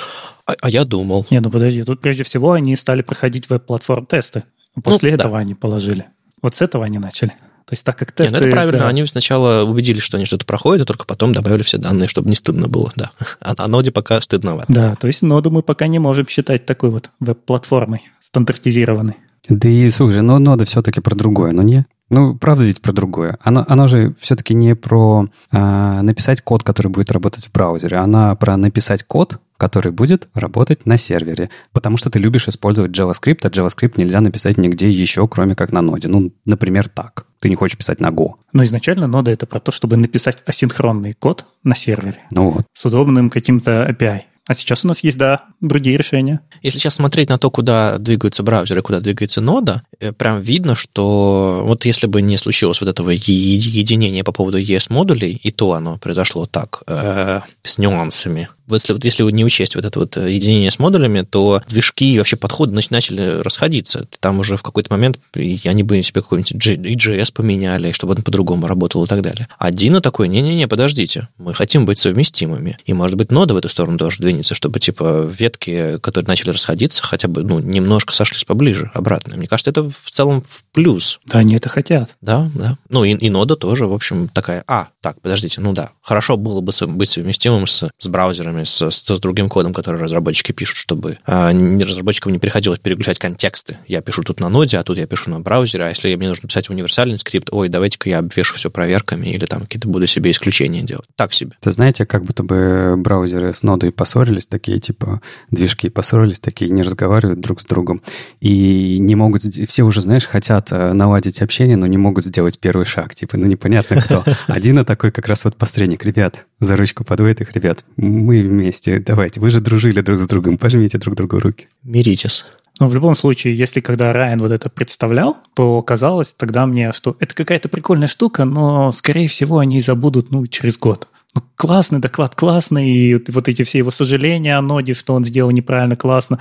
[0.47, 1.27] а, а я думал.
[1.31, 4.45] Не, ну подожди, тут прежде всего они стали проходить веб-платформ тесты.
[4.83, 5.39] После ну, этого да.
[5.39, 6.07] они положили.
[6.43, 7.31] Вот с этого они начали.
[7.67, 8.33] То есть так как тесты...
[8.33, 8.81] Нет, ну это правильно.
[8.81, 8.89] Да.
[8.89, 12.37] Они сначала убедились, что они что-то проходят, а только потом добавили все данные, чтобы не
[12.37, 12.93] стыдно было.
[12.95, 13.11] Да.
[13.41, 14.71] А, а ноде пока стыдновато.
[14.71, 19.17] Да, то есть ноду мы пока не можем считать такой вот веб-платформой стандартизированной.
[19.49, 21.87] Да и, слушай, но нода все-таки про другое, но не?
[22.11, 23.39] Ну, правда ведь про другое.
[23.43, 27.97] Она, она же все-таки не про а, написать код, который будет работать в браузере.
[27.97, 31.51] Она про написать код, который будет работать на сервере.
[31.73, 35.81] Потому что ты любишь использовать JavaScript, а JavaScript нельзя написать нигде еще, кроме как на
[35.81, 36.09] ноде.
[36.09, 37.27] Ну, например, так.
[37.41, 38.35] Ты не хочешь писать на Go.
[38.53, 42.19] Но изначально нода это про то, чтобы написать асинхронный код на сервере.
[42.31, 42.67] Ну вот.
[42.75, 44.23] С удобным каким-то API.
[44.47, 46.41] А сейчас у нас есть, да, другие решения.
[46.63, 51.63] Если сейчас смотреть на то, куда двигаются браузеры, куда двигается нода, э, прям видно, что
[51.65, 56.47] вот если бы не случилось вот этого единения по поводу ES-модулей, и то оно произошло
[56.47, 60.79] так, э, с нюансами, вот если, вот если не учесть вот это вот единение с
[60.79, 64.07] модулями, то движки и вообще подходы начали расходиться.
[64.21, 69.05] Там уже в какой-то момент они бы себе какой-нибудь EJS поменяли, чтобы он по-другому работал
[69.05, 69.49] и так далее.
[69.59, 72.79] А Dino такой, не-не-не, подождите, мы хотим быть совместимыми.
[72.87, 77.03] И, может быть, нода в эту сторону тоже двинется, чтобы, типа, ветки, которые начали расходиться,
[77.03, 79.37] хотя бы, ну, немножко сошлись поближе, обратно.
[79.37, 81.21] Мне кажется, это в целом в плюс.
[81.27, 82.17] Да, они это хотят.
[82.21, 82.77] Да, да.
[82.89, 86.61] Ну, и, и нода тоже, в общем, такая, а, так, подождите, ну да, хорошо было
[86.61, 91.19] бы быть совместимым с, с браузерами, с, с, с другим кодом, который разработчики пишут, чтобы
[91.27, 93.79] а, разработчикам не приходилось переключать контексты.
[93.87, 96.49] Я пишу тут на ноде, а тут я пишу на браузере, а если мне нужно
[96.49, 100.83] писать универсальный скрипт, ой, давайте-ка я обвешу все проверками или там какие-то буду себе исключения
[100.83, 101.07] делать.
[101.17, 101.53] Так себе.
[101.61, 104.15] Ты знаете, как будто бы браузеры с нодой поссорились,
[104.49, 105.21] такие типа
[105.51, 108.03] движки поссорились, такие не разговаривают друг с другом
[108.41, 109.43] и не могут...
[109.43, 113.15] Все уже, знаешь, хотят э, наладить общение, но не могут сделать первый шаг.
[113.15, 114.25] Типа, ну непонятно кто.
[114.47, 116.05] Один такой как раз вот посредник.
[116.05, 118.99] Ребят, за ручку подводит их, ребят, мы вместе.
[118.99, 121.69] Давайте, вы же дружили друг с другом, пожмите друг другу руки.
[121.83, 122.45] Миритесь.
[122.81, 127.17] Но в любом случае, если когда Райан вот это представлял, то казалось тогда мне, что
[127.21, 131.09] это какая-то прикольная штука, но, скорее всего, они забудут, ну, через год.
[131.35, 135.51] Ну, классный доклад, классный, и вот эти все его сожаления о ноде, что он сделал
[135.51, 136.41] неправильно, классно,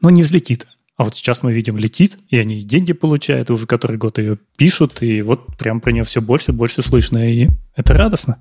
[0.00, 0.66] но не взлетит.
[0.96, 4.38] А вот сейчас мы видим, летит, и они деньги получают, и уже который год ее
[4.56, 8.38] пишут, и вот прям про нее все больше и больше слышно, и это радостно.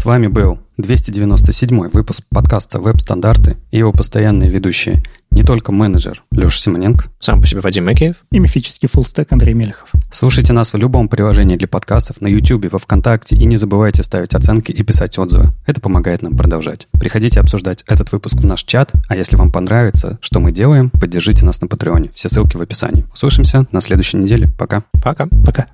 [0.00, 6.58] С вами был 297 выпуск подкаста «Веб-стандарты» и его постоянные ведущие не только менеджер Леша
[6.58, 9.90] Симоненко, сам по себе Вадим Макеев и мифический фуллстек Андрей Мелехов.
[10.10, 14.34] Слушайте нас в любом приложении для подкастов, на YouTube, во Вконтакте и не забывайте ставить
[14.34, 15.50] оценки и писать отзывы.
[15.66, 16.88] Это помогает нам продолжать.
[16.92, 21.44] Приходите обсуждать этот выпуск в наш чат, а если вам понравится, что мы делаем, поддержите
[21.44, 22.10] нас на Патреоне.
[22.14, 23.04] Все ссылки в описании.
[23.12, 24.48] Услышимся на следующей неделе.
[24.56, 24.82] Пока.
[25.02, 25.26] Пока.
[25.44, 25.66] Пока.